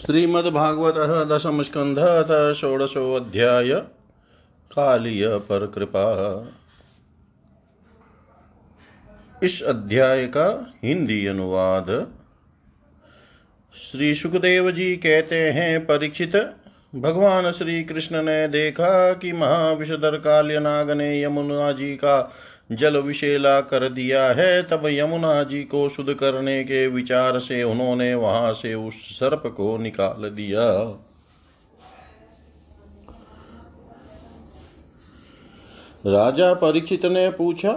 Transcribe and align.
श्रीमद्भागवत 0.00 0.94
दशम 1.28 1.62
स्कंध 1.62 1.98
षोडशोऽध्याय 2.56 3.72
कालीय 4.70 5.28
पर 5.28 5.66
कृपा। 5.66 6.04
इस 9.42 9.62
अध्याय 9.62 10.26
का 10.26 10.72
हिंदी 10.84 11.26
अनुवाद। 11.26 12.12
श्री 13.74 14.14
सुखदेव 14.14 14.70
जी 14.70 14.96
कहते 14.96 15.40
हैं, 15.50 15.86
परीक्षित, 15.86 16.36
भगवान 16.94 17.50
श्री 17.50 17.82
कृष्ण 17.84 18.22
ने 18.22 18.48
देखा 18.48 19.12
कि 19.12 19.32
महाविषधर 19.32 20.16
काल्यनाग 20.18 20.90
ने 20.90 21.22
यमुना 21.22 21.72
जी 21.72 21.94
का 21.96 22.32
जल 22.70 22.96
विशेला 22.96 23.60
कर 23.60 23.88
दिया 23.88 24.24
है, 24.26 24.62
तब 24.62 24.82
यमुना 24.86 25.42
जी 25.42 25.62
को 25.62 25.88
शुद्ध 25.88 26.14
करने 26.14 26.64
के 26.64 26.86
विचार 26.86 27.38
से 27.38 27.62
उन्होंने 27.62 28.14
वहाँ 28.14 28.52
से 28.52 28.74
उस 28.74 28.94
सर्प 28.94 29.42
को 29.56 29.76
निकाल 29.76 30.28
दिया। 30.30 30.66
राजा 36.06 36.54
परीक्षित 36.54 37.06
ने 37.06 37.30
पूछा 37.30 37.72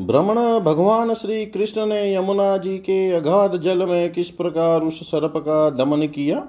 भ्रमण 0.00 0.36
भगवान 0.60 1.14
श्री 1.14 1.46
कृष्ण 1.46 1.86
ने 1.86 2.14
यमुना 2.14 2.56
जी 2.56 2.78
के 2.78 3.12
अगाध 3.12 3.56
जल 3.60 3.86
में 3.86 4.12
किस 4.12 4.30
प्रकार 4.30 4.80
उस 4.80 5.00
सर्प 5.00 5.32
का 5.36 5.70
दमन 5.70 6.06
किया? 6.06 6.48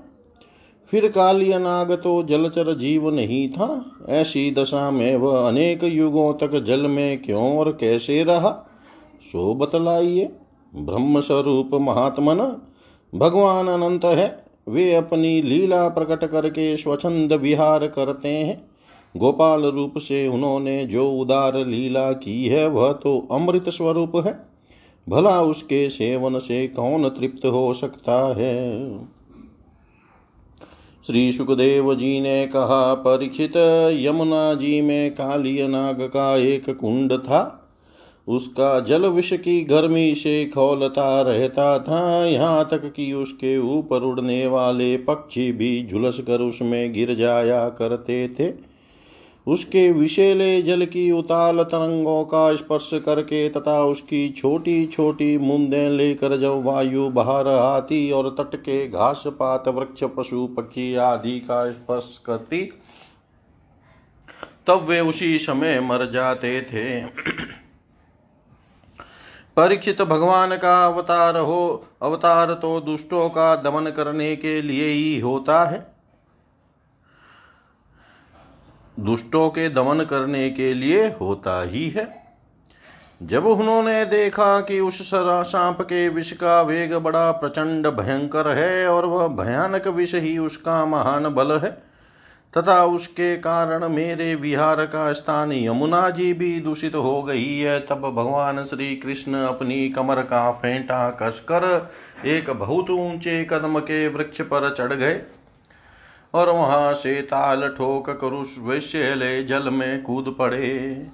फिर 0.91 1.07
कालियनाग 1.07 1.91
तो 1.91 2.23
जलचर 2.23 2.73
जीव 2.75 3.09
नहीं 3.09 3.49
था। 3.49 3.85
ऐसी 4.09 4.51
दशा 4.51 4.91
में 4.91 5.15
वह 5.15 5.47
अनेक 5.47 5.83
युगों 5.83 6.33
तक 6.33 6.59
जल 6.59 6.81
में 6.81 7.21
क्यों 7.21 7.57
और 7.57 7.71
कैसे 7.71 8.23
रहा? 8.23 8.51
सो 9.21 9.55
बतलाइए 9.55 10.29
ब्रह्म 10.75 11.19
स्वरूप 11.19 11.69
महात्मन, 11.73 12.61
भगवान 13.15 13.67
अनंत 13.67 14.05
है। 14.05 14.45
वे 14.69 14.95
अपनी 14.95 15.41
लीला 15.41 15.87
प्रकट 15.87 16.25
करके 16.25 16.77
स्वच्छंद 16.77 17.33
विहार 17.33 17.87
करते 17.87 18.29
हैं। 18.29 18.67
गोपाल 19.17 19.63
रूप 19.63 19.97
से 19.97 20.27
उन्होंने 20.27 20.85
जो 20.85 21.11
उदार 21.11 21.65
लीला 21.65 22.11
की 22.11 22.47
है, 22.47 22.67
वह 22.67 22.91
तो 22.91 23.27
अमृत 23.31 23.69
स्वरूप 23.69 24.11
है। 24.15 24.45
भला 25.09 25.41
उसके 25.41 25.89
सेवन 25.89 26.39
से 26.39 26.67
कौन 26.67 27.09
तृप्त 27.09 27.45
हो 27.45 27.73
सकता 27.73 28.35
है? 28.37 28.83
श्री 31.07 31.31
सुखदेव 31.31 31.95
जी 31.95 32.21
ने 32.21 32.47
कहा, 32.47 32.93
परीक्षित, 32.93 33.57
यमुना 33.99 34.53
जी 34.53 34.81
में 34.81 35.11
काली 35.11 35.67
नाग 35.67 36.01
का 36.01 36.37
एक 36.37 36.69
कुंड 36.69 37.13
था। 37.13 37.69
उसका 38.27 38.79
जल 38.79 39.05
विष 39.05 39.33
की 39.33 39.63
गर्मी 39.63 40.15
से 40.15 40.45
खोलता 40.45 41.21
रहता 41.21 41.79
था। 41.79 42.25
यहाँ 42.25 42.67
तक 42.71 42.93
कि 42.93 43.13
उसके 43.13 43.57
ऊपर 43.57 44.01
उड़ने 44.01 44.47
वाले 44.47 44.97
पक्षी 44.97 45.51
भी 45.51 45.87
झुलस 45.91 46.19
कर 46.19 46.41
उसमें 46.41 46.93
गिर 46.93 47.15
जाया 47.15 47.69
करते 47.69 48.27
थे। 48.27 48.72
उसके 49.47 49.91
विशेले 49.91 50.61
जल 50.61 50.85
की 50.85 51.11
उताल 51.11 51.63
तरंगों 51.63 52.23
का 52.23 52.55
स्पर्श 52.55 52.89
करके 52.93 53.49
तथा 53.49 53.83
उसकी 53.83 54.29
छोटी 54.29 54.85
छोटी 54.85 55.37
मुंदे 55.37 55.89
लेकर 55.89 56.37
जब 56.37 56.63
वायु 56.63 57.09
बाहर 57.09 57.47
आती 57.47 58.11
और 58.11 58.29
तट 58.29 58.55
के 58.55 58.87
घास 58.87 59.23
पात 59.27 59.67
वृक्ष, 59.67 60.03
पशु, 60.03 60.47
पक्षी 60.47 60.95
आदि 60.95 61.39
का 61.39 61.71
स्पर्श 61.71 62.21
करती, 62.25 62.61
तब 64.67 64.85
वे 64.89 64.99
उसी 64.99 65.39
समय 65.39 65.79
मर 65.79 66.11
जाते 66.11 66.61
थे। 66.61 67.01
परीक्षित 69.57 70.01
भगवान 70.01 70.57
का 70.57 70.85
अवतार 70.85 71.37
हो, 71.37 71.85
अवतार 72.01 72.53
तो 72.53 72.79
दुष्टों 72.81 73.29
का 73.29 73.55
दमन 73.55 73.91
करने 73.91 74.35
के 74.35 74.61
लिए 74.61 74.87
ही 74.87 75.19
होता 75.19 75.65
है। 75.65 75.92
दुष्टों 79.03 79.47
के 79.49 79.69
दमन 79.69 80.03
करने 80.03 80.49
के 80.49 80.73
लिए 80.73 81.05
होता 81.21 81.61
ही 81.63 81.89
है। 81.89 82.07
जब 83.23 83.45
उन्होंने 83.45 84.03
देखा 84.05 84.59
कि 84.61 84.79
उस 84.79 84.99
सांप 85.13 85.81
के 85.81 86.07
विष 86.09 86.31
का 86.31 86.61
वेग 86.61 86.93
बड़ा 86.95 87.31
प्रचंड 87.31 87.87
भयंकर 87.89 88.47
है 88.47 88.87
और 88.87 89.05
वह 89.05 89.27
भयानक 89.35 89.87
विष 89.87 90.15
ही 90.15 90.37
उसका 90.37 90.85
महान 90.85 91.27
बल 91.29 91.51
है, 91.59 91.71
तथा 92.53 92.83
उसके 92.85 93.35
कारण 93.37 93.87
मेरे 93.89 94.33
विहार 94.35 94.85
का 94.85 95.11
स्थान 95.13 95.51
यमुना 95.51 96.09
जी 96.09 96.31
भी 96.33 96.59
दूषित 96.59 96.95
हो 96.95 97.21
गई 97.23 97.57
है, 97.57 97.79
तब 97.79 98.01
भगवान 98.07 98.63
श्री 98.65 98.95
कृष्ण 98.95 99.43
अपनी 99.43 99.87
कमर 99.89 100.21
का 100.23 100.49
फेंटा 100.51 101.09
कसकर 101.21 101.91
एक 102.25 102.49
बहुत 102.49 102.89
ऊँचे 102.89 103.43
कदम 103.43 103.79
के 103.79 104.07
वृक्ष 104.07 104.41
पर 104.41 104.73
चढ़ 104.73 104.93
गए। 104.93 105.21
और 106.33 106.49
वहाँ 106.49 106.93
से 106.93 107.21
ताल 107.21 107.67
ठोक 107.69 108.09
कर 108.09 108.33
उस 108.33 108.55
वैश्यले 108.59 109.43
जल 109.43 109.69
में 109.69 110.03
कूद 110.03 110.35
पड़े। 110.39 111.07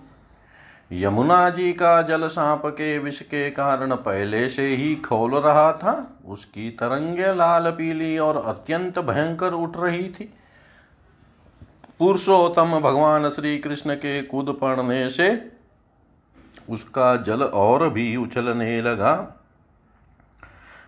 यमुना 0.91 1.50
जी 1.50 1.74
का 1.74 2.02
जल 2.02 2.28
सांप 2.28 2.62
के 2.66 2.97
विष 3.00 3.22
के 3.22 3.50
कारण 3.50 3.96
पहले 3.96 4.50
से 4.50 4.68
ही 4.68 4.96
खोल 4.96 5.31
रहा 5.31 5.72
था। 5.74 6.18
उसकी 6.25 6.69
तरंगे 6.69 7.34
लाल, 7.34 7.72
पीली 7.72 8.18
और 8.18 8.38
अत्यंत 8.38 9.00
भयंकर 9.00 9.53
उठ 9.53 9.78
रही 9.78 10.09
थी। 10.09 10.34
पुरुषोत्तम 12.00 12.80
भगवान 12.80 13.30
श्री 13.30 13.57
कृष्ण 13.57 13.96
के 13.96 14.22
कूद 14.22 14.57
पड़ने 14.62 15.09
से 15.09 15.51
उसका 16.69 17.16
जल 17.16 17.44
और 17.44 17.90
भी 17.90 18.16
उछलने 18.16 18.81
लगा। 18.81 19.39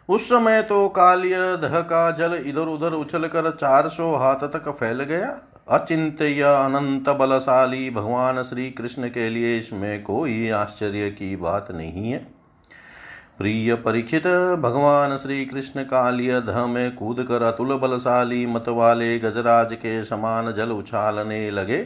उस 0.10 0.26
समय 0.26 0.62
तो 0.62 0.88
कालिय 0.90 1.36
दह 1.58 1.80
का 1.82 2.10
जल 2.12 2.34
इधर 2.46 2.68
उधर 2.70 2.94
उछल 2.94 3.28
कर 3.28 3.50
चार 3.52 3.88
सौ 3.88 4.12
हाथ 4.16 4.48
तक 4.54 4.70
फैल 4.70 5.04
गया। 5.04 5.28
अचिंत 5.70 6.22
अनंत 6.22 7.10
बलशाली 7.10 7.90
भगवान 7.90 8.42
श्री 8.44 8.70
कृष्ण 8.72 9.10
के 9.10 9.30
लिए 9.30 9.58
इसमें 9.58 10.04
कोई 10.04 10.50
आश्चर्य 10.50 11.10
की 11.10 11.36
बात 11.36 11.72
नहीं 11.72 12.12
है। 12.12 12.18
प्रिय 13.38 13.74
परीक्षित, 13.76 14.28
भगवान 14.60 15.16
श्री 15.18 15.46
कृष्ण 15.46 15.84
कालिय 15.84 16.40
ध 16.42 16.66
में 16.70 16.96
कूद 16.96 17.24
कर 17.24 17.44
अतुल 17.44 17.74
बलशाली 17.78 18.46
मत 18.46 18.66
वाले 18.70 19.18
गजराज 19.20 19.74
के 19.74 20.04
समान 20.04 20.52
जल 20.54 20.72
उछालने 20.72 21.50
लगे। 21.52 21.80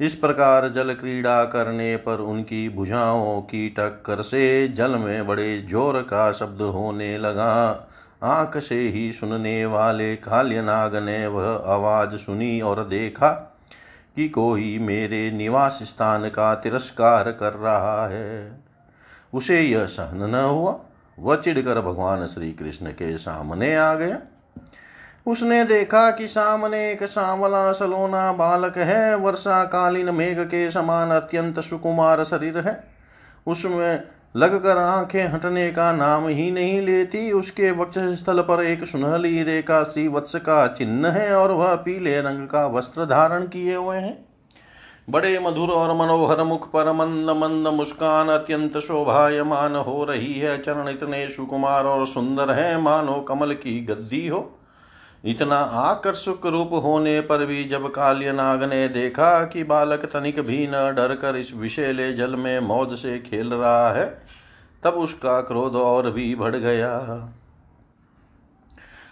इस 0.00 0.14
प्रकार 0.14 0.68
जल 0.68 0.94
क्रीड़ा 0.94 1.44
करने 1.44 1.96
पर 1.96 2.20
उनकी 2.20 2.68
भुजाओं 2.68 3.40
की 3.40 3.68
टक्कर 3.68 4.22
से 4.22 4.68
जल 4.68 4.96
में 4.96 5.26
बड़े 5.26 5.58
ज़ोर 5.58 6.02
का 6.02 6.32
शब्द 6.32 6.62
होने 6.62 7.18
लगा। 7.18 7.88
आँख 8.22 8.58
से 8.58 8.88
ही 8.88 9.12
सुनने 9.12 9.66
वाले 9.66 10.16
काल्यनाग 10.16 10.96
ने 10.96 11.26
वह 11.26 11.48
आवाज़ 11.66 12.16
सुनी 12.16 12.60
और 12.60 12.84
देखा 12.84 13.30
कि 14.16 14.28
कोई 14.28 14.78
मेरे 14.78 15.30
निवास 15.30 15.78
स्थान 15.82 16.28
का 16.28 16.54
तिरस्कार 16.54 17.32
कर 17.32 17.52
रहा 17.52 18.08
है। 18.08 18.60
उसे 19.34 19.60
यह 19.60 19.86
सहन 19.86 20.30
न 20.30 20.34
हुआ। 20.34 20.78
वह 21.18 21.36
चिढ़कर 21.36 21.80
भगवान 21.80 22.26
श्री 22.26 22.52
कृष्ण 22.52 22.86
के 22.86 23.16
सामने 23.16 23.74
आ 23.76 23.94
गया। 23.94 24.18
उसने 25.26 25.64
देखा 25.64 26.10
कि 26.10 26.26
सामने 26.26 26.92
एक 26.92 27.02
सांवला 27.02 27.72
सलोना 27.72 28.32
बालक 28.32 28.78
है। 28.78 29.16
वर्षा 29.16 29.64
कालीन 29.64 30.14
मेघ 30.14 30.40
के 30.40 30.70
समान 30.70 31.10
अत्यंत 31.10 31.60
सुकुमार 31.60 32.24
शरीर 32.24 32.58
है। 32.58 32.84
उसमें 33.46 34.02
लगकर 34.36 34.78
आँखें 34.78 35.24
हटने 35.24 35.70
का 35.70 35.92
नाम 35.92 36.26
ही 36.28 36.50
नहीं 36.50 36.80
लेती। 36.80 37.32
उसके 37.32 37.70
वक्ष 37.70 37.98
स्थल 37.98 38.40
पर 38.40 38.64
एक 38.64 38.84
सुनहली 38.84 39.42
रेखा 39.42 39.82
श्री 39.82 40.08
वत्स 40.08 40.34
का 40.36 40.66
चिन्ह 40.66 41.08
है 41.08 41.34
और 41.34 41.52
वह 41.52 41.74
पीले 41.74 42.20
रंग 42.20 42.48
का 42.48 42.66
वस्त्र 42.66 43.04
धारण 43.04 43.46
किए 43.46 43.74
हुए 43.76 43.96
हैं। 43.96 44.24
बड़े 45.10 45.38
मधुर 45.38 45.68
और 45.68 45.96
मनोहर 45.96 46.42
मुख 46.42 46.70
पर 46.70 46.92
मंद 46.92 47.30
मंद 47.30 47.68
मुस्कान 47.68 48.28
अत्यंत 48.28 48.78
शोभायमान 48.78 49.76
हो 49.76 50.04
रही 50.04 50.34
है। 50.34 50.58
चरण 50.62 50.88
इतने 50.88 51.28
सुकुमार 51.28 51.84
और 51.84 52.06
सुंदर 52.06 52.50
है। 52.50 52.80
मानो 52.80 53.20
कमल 53.20 53.52
की 53.54 53.84
गद्दी 53.84 54.28
हो। 54.28 54.58
इतना 55.24 55.56
आकर्षक 55.56 56.46
रूप 56.46 56.70
होने 56.74 57.20
पर 57.20 57.44
भी 57.46 57.64
जब 57.64 57.90
काल्य 57.92 58.32
नाग 58.32 58.62
ने 58.62 58.88
देखा 58.88 59.44
कि 59.44 59.64
बालक 59.64 60.04
तनिक 60.04 60.40
भी 60.40 60.66
न 60.66 60.92
डर 60.94 61.14
कर 61.14 61.36
इस 61.36 61.54
विषेले 61.54 62.12
जल 62.12 62.36
में 62.36 62.60
मौज 62.60 62.98
से 62.98 63.18
खेल 63.18 63.54
रहा 63.54 63.92
है, 63.92 64.06
तब 64.82 64.94
उसका 64.94 65.40
क्रोध 65.40 65.74
और 65.74 66.10
भी 66.10 66.34
बढ़ 66.34 66.56
गया। 66.56 67.32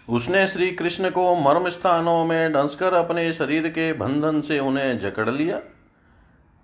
उसने 0.09 0.47
श्री 0.47 0.71
कृष्ण 0.71 1.09
को 1.09 1.35
मर्म 1.35 1.69
स्थानों 1.69 2.25
में 2.25 2.51
डंसकर 2.53 2.93
अपने 2.93 3.33
शरीर 3.33 3.67
के 3.67 3.91
बंधन 3.93 4.41
से 4.41 4.59
उन्हें 4.59 4.99
जकड़ 4.99 5.29
लिया। 5.29 5.59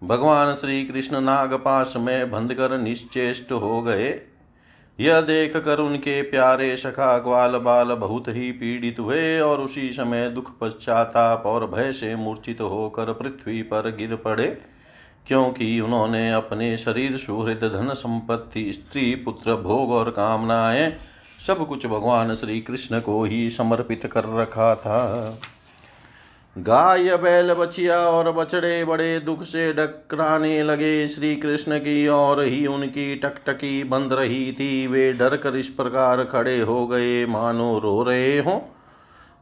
भगवान 0.02 0.56
श्री 0.56 0.84
कृष्ण 0.86 1.22
नागपाश 1.22 1.94
में 1.98 2.32
बंध 2.32 2.54
कर 2.54 2.78
निश्चेष्ट 2.78 3.52
हो 3.52 3.82
गए। 3.82 4.10
यह 5.00 5.20
देख 5.22 5.56
कर 5.58 5.80
उनके 5.80 6.22
प्यारे 6.22 6.76
सखा 6.76 7.18
ग्वाल 7.18 7.58
बाल 7.58 7.94
बहुत 7.94 8.28
ही 8.28 8.52
पीड़ित 8.52 9.00
हुए 9.00 9.40
और 9.40 9.60
उसी 9.60 9.90
समय 9.94 10.30
दुख 10.30 10.52
पश्चाताप 10.60 11.44
और 11.46 11.66
भय 11.68 11.92
से 11.92 12.16
मूर्छित 12.16 12.62
होकर 12.62 13.12
पृथ्वी 13.14 13.62
पर 13.62 13.90
गिर 13.96 14.16
पड़े, 14.16 14.48
क्योंकि 15.28 15.80
उन्होंने 15.80 16.32
अपने 16.32 16.78
शरीर, 16.78 17.18
सुहृद, 17.18 17.64
धन 17.76 17.94
संपत्ति, 17.94 18.72
स्त्री, 18.74 19.14
पुत्र, 19.16 19.56
भोग 19.56 19.92
और 19.92 20.10
कामनाएँ 20.10 20.92
सब 21.48 21.68
कुछ 21.68 21.86
भगवान 21.86 22.36
श्री 22.36 22.60
कृष्ण 22.62 23.00
को 23.00 23.24
ही 23.24 23.50
समर्पित 23.50 24.06
कर 24.06 24.26
रखा 24.36 24.76
था। 24.76 25.40
गाय 26.58 27.18
बैल 27.18 27.54
बचिया 27.54 28.00
और 28.00 28.32
बछड़े 28.32 28.86
बड़े 28.86 29.20
दुख 29.20 29.44
से 29.44 29.74
डकराने 29.74 30.64
लगे। 30.64 31.08
श्री 31.08 31.36
कृष्ण 31.36 31.80
की 31.80 32.08
और 32.08 32.42
ही 32.42 32.68
उनकी 32.68 33.16
टकटकी 33.16 33.84
बंद 33.84 34.14
रही 34.14 34.52
थी। 34.54 34.88
वे 34.88 35.14
डर 35.14 35.38
कर 35.38 35.58
इस 35.58 35.68
प्रकार 35.68 36.24
खड़े 36.24 36.60
हो 36.60 36.88
गए। 36.88 37.26
मानो 37.26 37.80
रो 37.80 38.04
रहे 38.04 38.40
हो। 38.40 38.70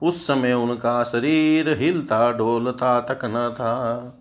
उस 0.03 0.27
समय 0.27 0.53
उनका 0.53 1.03
शरीर 1.03 1.69
हिलता 1.69 2.31
डोलता 2.31 2.99
तक 2.99 3.19
न 3.25 3.53
था। 3.53 4.17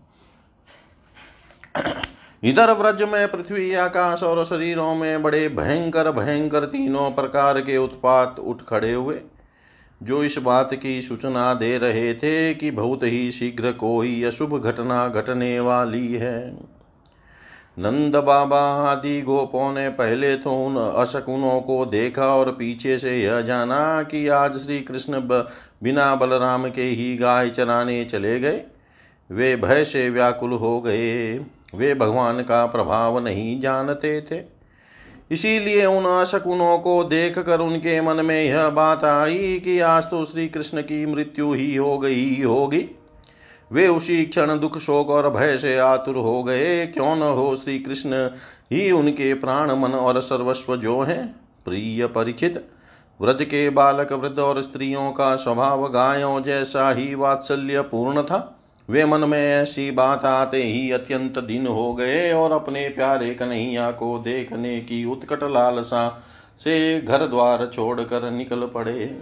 इधर 2.44 2.72
व्रज 2.72 3.02
में 3.02 3.28
पृथ्वी, 3.28 3.74
आकाश 3.74 4.22
और 4.22 4.44
शरीरों 4.44 4.94
में 4.94 5.22
बड़े 5.22 5.48
भयंकर 5.48 6.10
भयंकर 6.10 6.64
तीनों 6.64 7.10
प्रकार 7.10 7.60
के 7.60 7.76
उत्पात 7.76 8.38
उठ 8.38 8.62
खड़े 8.68 8.92
हुए। 8.92 9.20
जो 10.04 10.22
इस 10.24 10.38
बात 10.38 10.74
की 10.74 11.00
सूचना 11.02 11.52
दे 11.54 11.76
रहे 11.78 12.14
थे 12.14 12.54
कि 12.54 12.70
बहुत 12.70 13.02
ही 13.02 13.30
शीघ्र 13.30 13.72
कोई 13.72 14.22
अशुभ 14.22 14.58
घटना 14.58 15.08
घटने 15.08 15.58
वाली 15.60 16.12
है। 16.14 16.38
नंद 17.78 18.16
बाबा 18.16 18.60
आदि 18.82 19.20
गोपों 19.22 19.72
ने 19.72 19.88
पहले 19.88 20.36
तो 20.36 20.52
उन 20.66 20.76
अशकुनों 20.76 21.60
को 21.60 21.84
देखा 21.86 22.26
और 22.34 22.50
पीछे 22.50 22.98
से 22.98 23.18
यह 23.20 23.40
जाना 23.40 24.02
कि 24.02 24.26
आज 24.28 24.56
श्री 24.56 24.80
कृष्ण 24.80 25.20
बिना 25.82 26.14
बलराम 26.14 26.68
के 26.70 26.82
ही 26.82 27.16
गाय 27.16 27.50
चराने 27.50 28.04
चले 28.04 28.38
गए। 28.40 28.62
वे 29.30 29.54
भय 29.56 29.84
से 29.84 30.08
व्याकुल 30.10 30.52
हो 30.52 30.80
गए। 30.80 31.38
वे 31.74 31.94
भगवान 31.94 32.40
का 32.42 32.64
प्रभाव 32.66 33.18
नहीं 33.18 33.60
जानते 33.60 34.20
थे। 34.20 34.53
इसीलिए 35.30 35.86
उन 35.86 36.04
अशकुनों 36.04 36.78
को 36.78 37.04
देख 37.04 37.38
कर 37.38 37.60
उनके 37.60 38.00
मन 38.00 38.24
में 38.24 38.44
यह 38.44 38.68
बात 38.68 39.04
आई 39.04 39.60
कि 39.64 39.80
आज 39.80 40.04
तो 40.04 40.24
श्री 40.24 40.48
कृष्ण 40.48 40.82
की 40.82 41.06
मृत्यु 41.06 41.52
ही 41.52 41.76
हो 41.76 41.98
गई 41.98 42.42
होगी। 42.42 42.88
वे 43.72 43.88
उसी 43.88 44.24
क्षण 44.24 44.58
दुख, 44.58 44.78
शोक 44.78 45.08
और 45.08 45.30
भय 45.30 45.56
से 45.58 45.78
आतुर 45.78 46.16
हो 46.16 46.42
गए। 46.42 46.86
क्यों 46.86 47.16
न 47.16 47.22
हो 47.22 47.56
श्री 47.56 47.78
कृष्ण 47.78 48.30
ही 48.72 48.90
उनके 48.90 49.34
प्राण, 49.34 49.72
मन 49.72 49.92
और 49.92 50.20
सर्वस्व 50.20 50.76
जो 50.76 51.02
है? 51.02 51.26
प्रिय 51.64 52.06
परिचित, 52.06 52.64
व्रज 53.20 53.42
के 53.42 53.70
बालक, 53.70 54.12
वृद्ध 54.12 54.38
और 54.38 54.62
स्त्रियों 54.62 55.10
का 55.12 55.36
स्वभाव 55.36 55.88
गायों 55.88 56.42
जैसा 56.42 56.90
ही 56.90 57.14
वात्सल्य 57.14 57.80
पूर्ण 57.80 58.22
था। 58.22 58.60
वे 58.90 59.04
मन 59.04 59.20
में 59.20 59.62
ऐसी 59.62 59.90
बात 59.90 60.24
आते 60.24 60.62
ही 60.62 60.90
अत्यंत 60.90 61.38
दिन 61.38 61.66
हो 61.66 61.94
गए 61.94 62.32
और 62.32 62.52
अपने 62.52 62.88
प्यारे 62.88 63.34
कन्हैया 63.34 63.90
को 63.90 64.18
देखने 64.18 64.80
की 64.80 65.04
उत्कट 65.04 65.42
लालसा 65.42 66.22
से 66.58 67.00
घर 67.00 67.26
द्वार 67.26 67.66
छोड़कर 67.66 68.30
निकल 68.30 68.66
पड़े। 68.66 69.18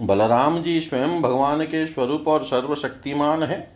बलराम 0.00 0.62
जी 0.62 0.80
स्वयं 0.80 1.22
भगवान 1.22 1.64
के 1.64 1.86
स्वरूप 1.86 2.28
और 2.28 2.44
सर्वशक्तिमान 2.44 3.42
है। 3.42 3.70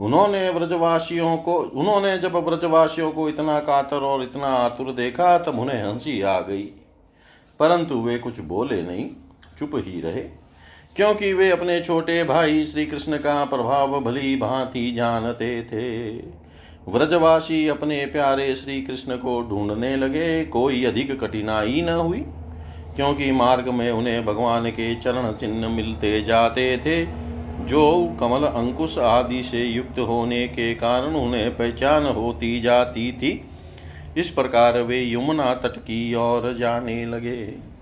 उन्होंने 0.00 0.50
व्रजवासियों 0.50 1.36
को, 1.36 1.54
उन्होंने 1.54 2.18
जब 2.18 2.36
व्रजवासियों 2.36 3.12
को 3.12 3.28
इतना 3.28 3.60
कातर 3.60 3.96
और 3.96 4.22
इतना 4.22 4.46
आतुर 4.46 4.92
देखा, 4.92 5.38
तब 5.38 5.58
उन्हें 5.58 5.84
हँसी 5.84 6.22
आ 6.22 6.40
गई। 6.40 6.62
परंतु 7.60 7.94
वे 7.94 8.18
कुछ 8.18 8.40
बोले 8.40 8.82
नहीं, 8.82 9.10
चुप 9.58 9.70
ही 9.74 10.00
रहे। 10.00 10.43
क्योंकि 10.96 11.32
वे 11.32 11.50
अपने 11.50 11.80
छोटे 11.80 12.24
भाई 12.24 12.64
श्री 12.64 12.86
कृष्ण 12.86 13.16
का 13.16 13.44
प्रभाव 13.44 14.00
भली 14.00 14.36
भांति 14.36 14.92
जानते 14.92 15.62
थे। 15.62 16.16
व्रजवासी 16.88 17.68
अपने 17.68 18.06
प्यारे 18.06 18.54
श्री 18.54 18.82
कृष्ण 18.82 19.16
को 19.16 19.40
ढूँढने 19.42 19.96
लगे। 19.96 20.44
कोई 20.44 20.84
अधिक 20.84 21.20
कठिनाई 21.20 21.82
न 21.82 21.88
हुई, 21.88 22.20
क्योंकि 22.96 23.32
मार्ग 23.32 23.68
में 23.68 23.90
उन्हें 23.90 24.24
भगवान 24.26 24.70
के 24.70 24.94
चरण 24.94 25.32
चिन्ह 25.32 25.68
मिलते 25.68 26.22
जाते 26.22 26.76
थे, 26.76 27.04
जो 27.66 28.16
कमल 28.20 28.46
अंकुश 28.46 28.98
आदि 28.98 29.42
से 29.42 29.64
युक्त 29.64 29.98
होने 29.98 30.48
के 30.48 30.74
कारण 30.74 31.14
उन्हें 31.14 31.50
पहचान 31.56 32.06
होती 32.06 32.60
जाती 32.60 33.12
थी। 33.12 33.40
इस 34.16 34.30
प्रकार 34.30 34.82
वे 34.82 35.12
यमुना 35.12 35.54
तट 35.54 35.78
की 35.78 36.14
ओर 36.14 36.54
जाने 36.54 37.06
लगे। 37.06 37.73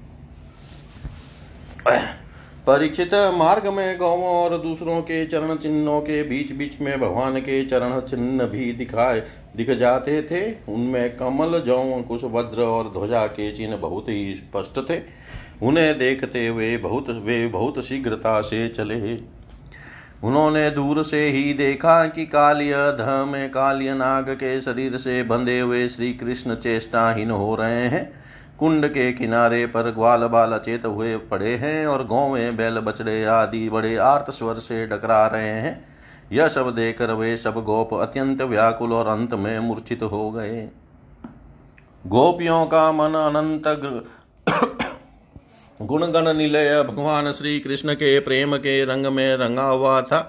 परिचित 2.66 3.14
मार्ग 3.14 3.66
में 3.66 3.98
गौवों 3.98 4.28
और 4.28 4.58
दूसरों 4.58 5.00
के 5.00 5.26
चरण 5.26 5.56
चिन्हों 5.56 6.00
के 6.00 6.22
बीच 6.22 6.52
बीच 6.52 6.80
में 6.80 7.00
भगवान 7.00 7.38
के 7.38 7.64
चरण 7.64 8.00
चिन्ह 8.00 8.44
भी 8.44 8.72
दिखाए, 8.72 9.22
दिख 9.56 9.70
जाते 9.70 10.22
थे। 10.22 10.72
उनमें 10.72 11.16
कमल, 11.16 11.60
जौ 11.60 11.82
कुश 12.08 12.20
वज्र 12.24 12.62
और 12.62 12.84
ध्वजा 12.84 13.26
के 13.26 13.52
चिन्ह 13.52 13.76
बहुत 13.76 14.08
ही 14.08 14.34
स्पष्ट 14.34 14.90
थे। 14.90 15.00
उन्हें 15.62 15.98
देखते 15.98 16.46
हुए 16.46 16.76
बहुत, 16.76 17.10
वे 17.10 17.46
बहुत 17.46 17.84
शीघ्रता 17.84 18.40
से 18.40 18.68
चले। 18.68 19.16
उन्होंने 20.24 20.70
दूर 20.70 21.02
से 21.02 21.28
ही 21.28 21.54
देखा 21.54 22.06
कि 22.06 22.26
कालिय 22.26 22.74
धम 22.74 23.32
कालिय 23.54 23.94
नाग 23.94 24.30
के 24.30 24.60
शरीर 24.60 24.96
से 24.96 25.22
बंधे 25.22 25.60
हुए 25.60 25.88
श्री 25.88 26.12
कृष्ण 26.12 26.54
चेष्टाहीन 26.54 27.30
हो 27.30 27.54
रहे 27.56 27.86
हैं। 27.86 28.21
कुंड 28.58 28.86
के 28.86 29.12
किनारे 29.12 29.64
पर 29.66 29.90
ग्वाल 29.90 30.26
बाल 30.26 30.52
अचेत 30.52 30.84
हुए 30.86 31.16
पड़े 31.30 31.54
हैं 31.56 31.86
और 31.86 32.06
गौवे 32.06 32.50
बैल 32.50 32.78
बछड़े 32.80 33.24
आदि 33.24 33.68
बड़े 33.68 33.96
आर्त 33.96 34.30
स्वर 34.30 34.54
से 34.54 34.86
डकरा 34.86 35.26
रहे 35.26 35.48
हैं। 35.48 35.72
यह 36.32 36.48
सब 36.48 36.74
देखकर 36.74 37.12
वे 37.12 37.36
सब 37.36 37.62
गोप 37.64 37.94
अत्यंत 37.94 38.42
व्याकुल 38.42 38.92
और 38.92 39.06
अंत 39.06 39.34
में 39.34 39.58
मूर्छित 39.58 40.02
हो 40.02 40.30
गए। 40.30 40.68
गोपियों 42.06 42.64
का 42.66 42.90
मन 42.92 43.14
अनंत 43.14 43.64
गुणगण 45.82 46.32
निलय। 46.32 46.82
भगवान 46.82 47.32
श्री 47.32 47.58
कृष्ण 47.60 47.94
के 47.94 48.18
प्रेम 48.20 48.56
के 48.56 48.84
रंग 48.84 49.06
में 49.06 49.36
रंगा 49.36 49.64
हुआ 49.64 50.00
था। 50.02 50.20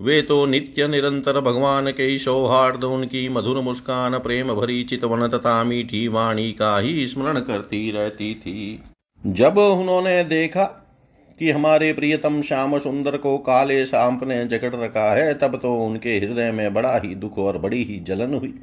वे 0.00 0.22
तो 0.22 0.46
नित्य 0.46 0.88
निरंतर 0.88 1.40
भगवान 1.40 1.90
के 1.90 2.18
सौहार्द, 2.18 2.84
उनकी 2.84 3.28
मधुर 3.28 3.60
मुस्कान 3.60 4.18
प्रेम 4.18 4.54
भरी 4.54 4.84
चितवन 4.84 5.28
तथा 5.28 5.64
मीठी 5.64 6.08
वाणी 6.08 6.52
का 6.52 6.78
ही 6.78 7.06
स्मरण 7.06 7.40
करती 7.40 7.90
रहती 7.90 8.34
थी। 8.34 8.82
जब 9.26 9.58
उन्होंने 9.58 10.24
देखा 10.24 10.64
कि 11.38 11.50
हमारे 11.50 11.92
प्रियतम 11.92 12.42
श्याम 12.42 12.78
सुंदर 12.78 13.16
को 13.16 13.38
काले 13.38 13.86
सांप 13.86 14.24
ने 14.24 14.44
जकड़ 14.46 14.74
रखा 14.74 15.14
है, 15.14 15.34
तब 15.34 15.56
तो 15.56 15.74
उनके 15.74 16.18
हृदय 16.18 16.52
में 16.52 16.74
बड़ा 16.74 16.96
ही 16.96 17.14
दुख 17.14 17.38
और 17.38 17.58
बड़ी 17.58 17.82
ही 17.84 18.00
जलन 18.00 18.34
हुई। 18.34 18.54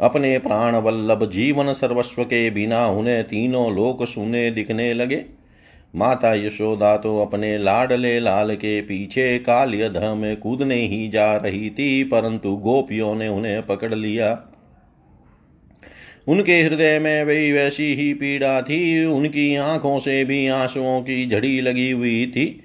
अपने 0.00 0.38
प्राण 0.38 0.76
वल्लभ 0.76 1.30
जीवन 1.30 1.72
सर्वस्व 1.72 2.24
के 2.24 2.50
बिना 2.50 2.86
उन्हें 2.86 3.24
तीनों 3.24 3.76
लोक 3.76 4.04
सुने 4.04 4.50
दिखने 4.50 4.94
लगे। 4.94 5.24
माता 5.94 6.34
यशोदा 6.34 6.96
तो 6.96 7.18
अपने 7.18 7.58
लाडले 7.58 8.20
लाल 8.20 8.54
के 8.54 8.80
पीछे 8.80 9.38
काल्यध 9.38 9.96
में 9.96 10.36
कूदने 10.36 10.74
ही 10.74 11.08
जा 11.08 11.36
रही 11.36 11.70
थी, 11.70 12.04
परंतु 12.04 12.56
गोपियों 12.56 13.14
ने 13.14 13.28
उन्हें 13.28 13.62
पकड़ 13.62 13.94
लिया। 13.94 14.44
उनके 16.28 16.62
हृदय 16.62 16.98
में 16.98 17.24
वही 17.24 17.52
वैसी 17.52 17.94
ही 17.94 18.14
पीड़ा 18.14 18.62
थी, 18.62 19.04
उनकी 19.04 19.56
आँखों 19.56 19.98
से 19.98 20.24
भी 20.24 20.46
आंसुओं 20.46 21.00
की 21.02 21.26
झड़ी 21.26 21.60
लगी 21.60 21.90
हुई 21.90 22.26
थी। 22.26 22.60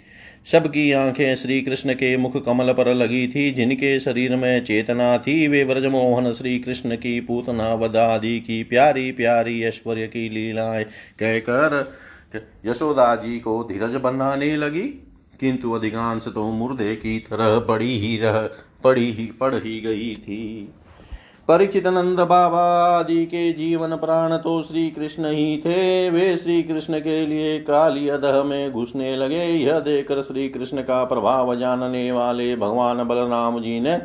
सबकी 0.46 0.91
आँखें 0.91 1.36
श्री 1.36 1.62
कृष्ण 1.62 1.93
के 1.93 2.17
मुख 2.17 2.46
कमल 2.46 2.74
पर 2.74 2.93
लगी 2.93 3.27
थी, 3.27 3.51
जिनके 3.51 4.00
शरीर 4.00 4.36
में 4.36 4.63
चेतना 4.63 5.17
थी। 5.17 5.48
वे 5.48 5.63
व्रजमोहन 5.63 6.31
श्री 6.31 6.60
कृष्ण 6.60 6.96
की 6.96 7.19
पूतना, 7.22 7.74
वदादि 7.74 8.39
की 8.39 8.63
प्यारी 8.63 9.12
प्यारी 9.12 9.63
ऐश्वर्य 9.63 10.07
की 10.07 10.29
लीलाएँ 10.29 10.84
कहकर 11.19 11.91
यशोदा 12.65 13.15
जी 13.15 13.39
को 13.39 13.63
धीरज 13.63 13.96
बनाने 13.96 14.55
लगी, 14.57 14.88
किंतु 15.39 15.72
अधिकांश 15.72 16.27
तो 16.27 16.43
मुर्दे 16.43 16.96
की 16.96 17.17
तरह 17.19 17.60
पड़ी 17.60 17.98
ही 18.00 18.17
रह, 18.17 18.39
पड़ी 18.84 19.12
ही 19.12 19.25
पड़ 19.39 19.53
ही 19.55 19.79
गई 19.81 20.15
थी। 20.15 20.74
परिचित 21.48 21.88
नंद 21.88 22.19
बाबा 22.19 22.62
आदि 22.88 23.25
के 23.25 23.51
जीवन 23.53 23.96
प्राण 23.96 24.36
तो 24.38 24.62
श्री 24.63 24.89
कृष्ण 24.89 25.31
ही 25.31 25.57
थे। 25.57 26.10
वे 26.10 26.36
श्री 26.38 26.62
कृष्ण 26.63 27.00
के 27.00 27.25
लिए 27.25 27.57
काली 27.60 28.07
अधह 28.10 28.41
में 28.43 28.72
घुसने 28.72 29.15
लगे। 29.15 29.43
यह 29.46 29.79
देखकर 29.79 30.22
श्री 30.22 30.48
कृष्ण 30.50 30.81
का 30.81 31.03
प्रभाव 31.03 31.55
जानने 31.55 32.12
वाले 32.12 32.55
भगवान 32.55 33.03
बलराम 33.03 33.60
जी 33.60 33.79
ने 33.79 33.98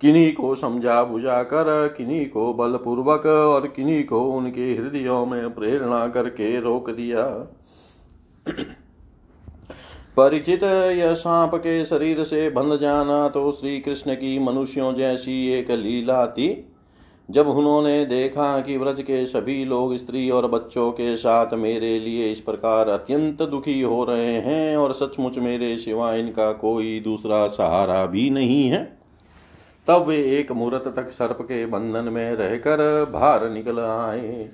किन्हीं 0.00 0.32
को 0.32 0.54
समझा 0.54 1.02
बुझा 1.04 1.42
कर 1.42 1.94
किन्हीं 1.96 2.26
को 2.26 2.52
बलपूर्वक 2.54 3.26
और 3.26 3.66
किन्हीं 3.66 4.04
को 4.04 4.20
उनके 4.30 4.74
हृदयों 4.74 5.26
में 5.26 5.54
प्रेरणा 5.54 6.06
करके 6.08 6.60
रोक 6.60 6.90
दिया। 6.90 7.26
परिचित 10.16 10.62
यह 10.62 11.14
सांप 11.14 11.54
के 11.54 11.84
शरीर 11.84 12.22
से 12.24 12.50
बंध 12.50 12.76
जाना 12.76 13.28
तो 13.28 13.52
श्री 13.52 13.78
कृष्ण 13.80 14.14
की 14.14 14.38
मनुष्यों 14.38 14.94
जैसी 14.94 15.48
एक 15.48 15.70
लीला 15.70 16.26
थी। 16.26 16.74
जब 17.30 17.48
उन्होंने 17.48 18.04
देखा 18.04 18.60
कि 18.60 18.76
व्रज 18.76 19.02
के 19.02 19.26
सभी 19.26 19.64
लोग 19.64 19.96
स्त्री 19.96 20.30
और 20.30 20.46
बच्चों 20.46 20.90
के 20.90 21.16
साथ 21.16 21.54
मेरे 21.54 21.98
लिए 22.00 22.30
इस 22.32 22.40
प्रकार 22.40 22.88
अत्यंत 22.88 23.42
दुखी 23.42 23.80
हो 23.80 24.04
रहे 24.04 24.34
हैं 24.34 24.76
और 24.76 24.92
सचमुच 24.92 25.38
मेरे 25.38 25.76
सिवा 25.78 26.14
इनका 26.14 26.52
कोई 26.52 27.00
दूसरा 27.00 27.46
सहारा 27.46 28.06
भी 28.06 28.30
नहीं 28.30 28.68
है। 28.68 28.99
तब 29.88 30.04
वे 30.06 30.16
एक 30.38 30.52
मुहूर्त 30.52 30.92
तक 30.96 31.08
सर्प 31.08 31.38
के 31.42 31.66
बंधन 31.66 32.04
में 32.04 32.32
रहकर 32.32 33.10
बाहर 33.10 33.48
निकल 33.50 33.78
आए। 33.78 34.48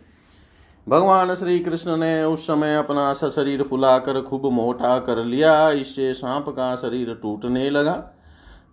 भगवान 0.89 1.35
श्री 1.35 1.59
कृष्ण 1.59 1.97
ने 1.97 2.25
उस 2.25 2.47
समय 2.47 2.77
अपना 2.77 3.13
शरीर 3.13 3.63
फुलाकर 3.63 4.21
खूब 4.21 4.47
मोटा 4.47 4.99
कर 4.99 5.25
लिया। 5.25 5.71
इससे 5.71 6.15
सांप 6.15 6.49
का 6.49 6.75
शरीर 6.77 7.15
टूटने 7.15 7.71
लगा। 7.71 8.13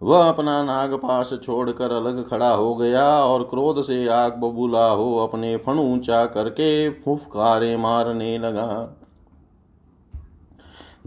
वह 0.03 0.29
अपना 0.29 0.63
नागपाश 0.63 1.33
छोड़कर 1.43 1.91
अलग 1.91 2.29
खड़ा 2.29 2.49
हो 2.49 2.75
गया 2.75 3.05
और 3.05 3.43
क्रोध 3.43 3.83
से 3.83 4.07
आग 4.07 4.33
बबूला 4.33 4.85
हो 4.85 5.15
अपने 5.17 5.55
फण 5.57 5.79
ऊँचा 5.79 6.25
करके 6.25 6.89
फुफकारे 6.89 7.77
मारने 7.77 8.37
लगा। 8.37 8.99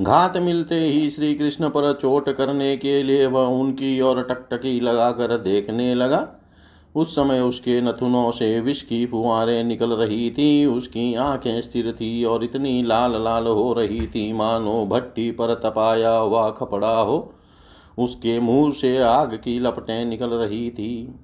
घात 0.00 0.36
मिलते 0.36 0.74
ही 0.74 1.10
श्री 1.10 1.34
कृष्ण 1.34 1.68
पर 1.68 1.92
चोट 1.92 2.28
करने 2.30 2.76
के 2.76 3.02
लिए 3.02 3.26
वह 3.26 3.46
उनकी 3.46 4.00
ओर 4.00 4.22
टकटकी 4.22 4.80
लगाकर 4.80 5.36
देखने 5.38 5.94
लगा। 5.94 6.28
उस 6.94 7.14
समय 7.14 7.40
उसके 7.40 7.80
नथुनों 7.80 8.30
से 8.30 8.60
विष 8.60 8.82
की 8.82 9.06
फुहारें 9.06 9.64
निकल 9.64 9.92
रही 9.92 10.30
थी, 10.30 10.66
उसकी 10.66 11.14
आँखें 11.14 11.60
स्थिर 11.60 11.92
थी 11.92 12.24
और 12.24 12.44
इतनी 12.44 12.82
लाल 12.82 13.24
लाल 13.24 13.46
हो 13.46 13.72
रही 13.72 14.06
थी, 14.06 14.32
मानो 14.32 14.86
भट्टी 14.86 15.30
पर 15.30 15.54
तपाया 15.54 16.10
हुआ 16.10 16.50
खपड़ा 16.50 17.00
हो। 17.00 17.34
उसके 17.98 18.40
मुँह 18.40 18.70
से 18.70 18.98
आग 18.98 19.34
की 19.34 19.58
लपटें 19.60 20.04
निकल 20.04 20.28
रही 20.28 20.70
थी। 20.70 21.14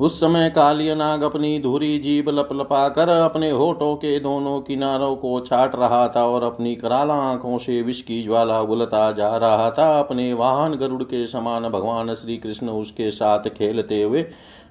उस 0.00 0.20
समय 0.20 0.48
कालिय 0.50 0.94
नाग 0.94 1.22
अपनी 1.22 1.58
धुरी 1.58 1.98
जीभ 1.98 2.28
लपलपा 2.28 2.88
कर 2.88 3.08
अपने 3.08 3.50
होठों 3.50 3.94
के 3.96 4.18
दोनों 4.20 4.60
किनारों 4.60 5.14
को 5.16 5.40
छाट 5.40 5.74
रहा 5.74 6.06
था 6.08 6.24
और 6.26 6.42
अपनी 6.42 6.74
कराला 6.76 7.14
आँखों 7.14 7.58
से 7.58 7.82
विष 7.82 8.00
की 8.00 8.22
ज्वाला 8.22 8.60
उलता 8.60 9.10
जा 9.12 9.36
रहा 9.36 9.70
था। 9.70 9.98
अपने 10.00 10.32
वाहन 10.34 10.74
गरुड़ 10.74 11.02
के 11.02 11.26
समान 11.26 11.68
भगवान 11.68 12.14
श्री 12.14 12.36
कृष्ण 12.36 12.68
उसके 12.68 13.10
साथ 13.10 13.48
खेलते 13.48 14.02
हुए 14.02 14.22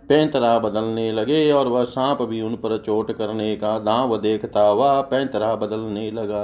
पैंतरा 0.10 0.58
बदलने 0.60 1.12
लगे 1.12 1.52
और 1.52 1.68
वह 1.68 1.84
सांप 1.84 2.22
भी 2.22 2.42
उन 2.42 2.56
पर 2.56 2.78
चोट 2.78 3.12
करने 3.12 3.56
का 3.56 3.78
दाव 3.80 4.18
देखता 4.18 4.68
हुआ 4.68 5.02
पैंतरा 5.02 5.56
बदलने 5.56 6.12
लगा। 6.12 6.44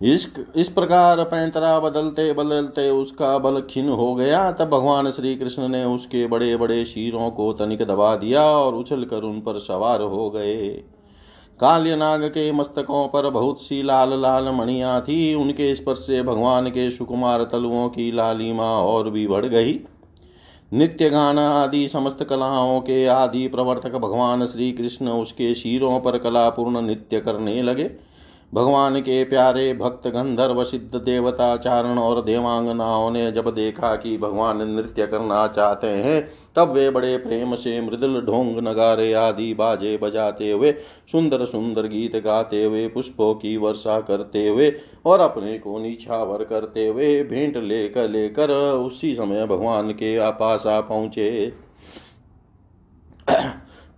इस 0.00 0.32
इस 0.56 0.68
प्रकार 0.68 1.22
पैंतरा 1.24 1.78
बदलते 1.80 2.32
बदलते 2.32 2.88
उसका 2.90 3.36
बल 3.38 3.60
क्षीण 3.60 3.88
हो 3.88 4.14
गया। 4.14 4.50
तब 4.52 4.68
भगवान 4.68 5.10
श्री 5.10 5.34
कृष्ण 5.36 5.68
ने 5.68 5.84
उसके 5.84 6.26
बड़े 6.26 6.56
बड़े 6.56 6.84
शीरों 6.84 7.30
को 7.30 7.52
तनिक 7.52 7.82
दबा 7.82 8.14
दिया 8.16 8.42
और 8.42 8.74
उछल 8.74 9.04
कर 9.04 9.22
उन 9.22 9.40
पर 9.40 9.58
सवार 9.58 10.02
हो 10.02 10.30
गए। 10.30 10.68
काल्यनाग 11.60 12.24
के 12.24 12.52
मस्तकों 12.52 13.06
पर 13.08 13.30
बहुत 13.30 13.62
सी 13.62 13.82
लाल 13.82 14.20
लाल 14.22 14.48
मणियाँ 14.48 15.00
थी। 15.00 15.34
उनके 15.34 15.74
स्पर्श 15.74 15.98
से 15.98 16.22
भगवान 16.22 16.70
के 16.70 16.90
सुकुमार 16.90 17.44
तलुओं 17.44 17.88
की 17.88 18.10
लालिमा 18.12 18.72
और 18.82 19.10
भी 19.10 19.26
बढ़ 19.26 19.46
गई। 19.46 19.80
नित्य 20.72 21.10
गान 21.10 21.38
आदि 21.38 21.88
समस्त 21.88 22.22
कलाओं 22.24 22.80
के 22.80 23.06
आदि 23.06 23.48
प्रवर्तक 23.48 23.92
भगवान 23.92 24.46
श्री 24.46 24.72
कृष्ण 24.72 25.08
उसके 25.08 25.54
शीरों 25.54 26.00
पर 26.00 26.18
कलापूर्ण 26.18 26.82
नित्य 26.82 27.20
करने 27.20 27.62
लगे। 27.62 28.09
भगवान 28.54 29.00
के 29.00 29.24
प्यारे 29.24 29.74
भक्त 29.74 30.08
गंधर्व 30.08 30.64
सिद्ध 30.64 30.96
देवता 30.96 31.56
चारण 31.56 31.98
और 31.98 32.24
देवांगनाओं 32.24 33.10
ने 33.10 33.32
जब 33.32 33.54
देखा 33.54 33.96
कि 33.96 34.18
भगवान 34.18 34.70
नृत्य 34.70 35.06
करना 35.06 35.46
चाहते 35.48 35.86
हैं, 35.86 36.28
तब 36.56 36.70
वे 36.70 36.90
बड़े 36.90 37.16
प्रेम 37.16 37.54
से 37.54 37.80
मृदुल 37.80 38.20
ढोंग 38.20 38.58
नगारे 38.58 39.12
आदि 39.12 39.54
बाजे 39.54 39.98
बजाते 40.02 40.50
हुए, 40.50 40.72
सुंदर 41.12 41.44
सुंदर 41.44 41.82
गीत 41.82 42.16
गाते 42.16 42.64
हुए, 42.64 42.88
पुष्पों 42.88 43.34
की 43.34 43.56
वर्षा 43.56 44.00
करते 44.00 44.48
हुए 44.48 44.74
और 45.04 45.20
अपने 45.20 45.58
को 45.58 45.78
निछावर 45.78 46.44
करते 46.44 46.86
हुए 46.86 47.24
भेंट 47.24 47.56
लेकर 47.56 48.08
लेकर 48.08 48.50
उसी 48.72 49.14
समय 49.14 49.46
भगवान 49.46 49.90
के 49.90 50.30
पास 50.30 50.66
आ 50.66 50.80
पहुँचे। 50.80 51.52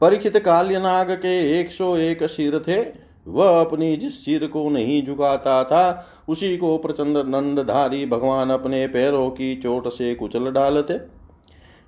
परीक्षित 0.01 0.37
काल्यनाग 0.37 1.11
के 1.11 1.61
एक 1.61 1.71
सौ 1.71 1.97
एक 1.97 2.23
सिर 2.23 2.59
थे। 2.59 3.02
वह 3.29 3.61
अपनी 3.61 3.97
जिस 3.97 4.25
सिर 4.25 4.47
को 4.47 4.71
नहीं 4.71 5.05
झुकाता 5.07 5.65
था, 5.65 6.07
उसी 6.29 6.57
को 6.57 6.79
प्रचंड 6.79 7.17
नंदधारी 7.17 8.07
भगवान 8.07 8.51
अपने 8.51 8.87
पैरों 8.87 9.31
की 9.31 9.57
चोट 9.57 9.89
से 9.89 10.15
कुचल 10.15 10.51
डालते। 10.51 11.23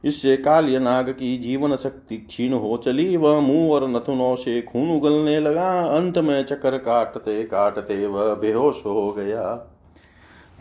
इससे 0.05 0.37
काल्य 0.37 0.79
नाग 0.79 1.09
की 1.09 1.37
जीवन 1.37 1.77
शक्ति 1.77 2.17
क्षीण 2.17 2.53
हो 2.53 2.77
चली, 2.77 3.17
वह 3.17 3.41
मुँह 3.41 3.73
और 3.73 3.89
नथुनों 3.89 4.37
से 4.37 4.63
खून 4.63 4.91
उगलने 4.91 5.41
लगा। 5.41 5.83
अंत 5.83 6.19
में 6.19 6.45
चक्कर 6.45 6.79
काटते 6.79 7.43
काटते 7.43 8.07
वह 8.07 8.35
बेहोश 8.35 8.83
हो 8.87 9.13
गया। 9.13 9.71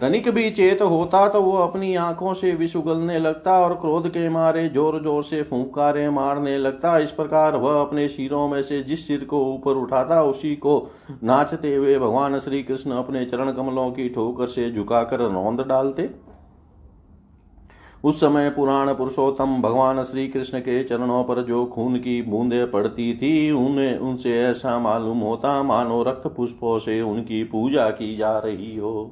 धनिक 0.03 0.27
भी 0.29 0.49
चेत 0.51 0.81
होता 0.81 1.27
तो 1.29 1.41
वो 1.41 1.51
अपनी 1.57 1.93
आँखों 1.95 2.33
से 2.33 2.51
विष 2.53 2.75
उगलने 2.75 3.19
लगता 3.19 3.51
और 3.59 3.73
क्रोध 3.75 4.07
के 4.07 4.27
मारे 4.29 4.67
ज़ोर 4.69 4.99
ज़ोर 5.03 5.23
से 5.23 5.41
फूंकारे 5.43 6.09
मारने 6.09 6.57
लगता। 6.57 6.97
इस 6.99 7.11
प्रकार 7.11 7.55
वह 7.57 7.79
अपने 7.81 8.07
शिरों 8.09 8.47
में 8.47 8.61
से 8.61 8.81
जिस 8.83 9.07
सिर 9.07 9.23
को 9.25 9.39
ऊपर 9.45 9.75
उठाता, 9.75 10.21
उसी 10.23 10.55
को 10.55 10.91
नाचते 11.23 11.73
हुए 11.75 11.97
भगवान 11.99 12.39
श्री 12.39 12.61
कृष्ण 12.63 12.91
अपने 12.93 13.23
चरण 13.25 13.51
कमलों 13.51 13.89
की 13.91 14.09
ठोकर 14.09 14.47
से 14.47 14.69
झुकाकर 14.71 15.19
रौंद 15.29 15.61
डालते। 15.61 16.09
उस 18.03 18.19
समय 18.19 18.49
पुराण 18.49 18.93
पुरुषोत्तम 18.93 19.61
भगवान 19.61 20.03
श्री 20.03 20.27
कृष्ण 20.27 20.59
के 20.59 20.83
चरणों 20.83 21.23
पर 21.23 21.41
जो 21.43 21.65
खून 21.65 21.97
की 21.97 22.21
बूंदे 22.21 22.65
पड़ती 22.65 23.13
थी, 23.13 23.51
उन्हें, 23.51 23.97
उनसे 23.99 24.39
ऐसा 24.41 24.77
मालूम 24.81 25.19
होता, 25.21 25.61
मानो 25.63 26.03
रक्त 26.03 26.27
पुष्पों 26.27 26.77
से 26.79 27.01
उनकी 27.01 27.43
पूजा 27.45 27.89
की 27.91 28.15
जा 28.15 28.37
रही 28.39 28.77
हो। 28.77 29.11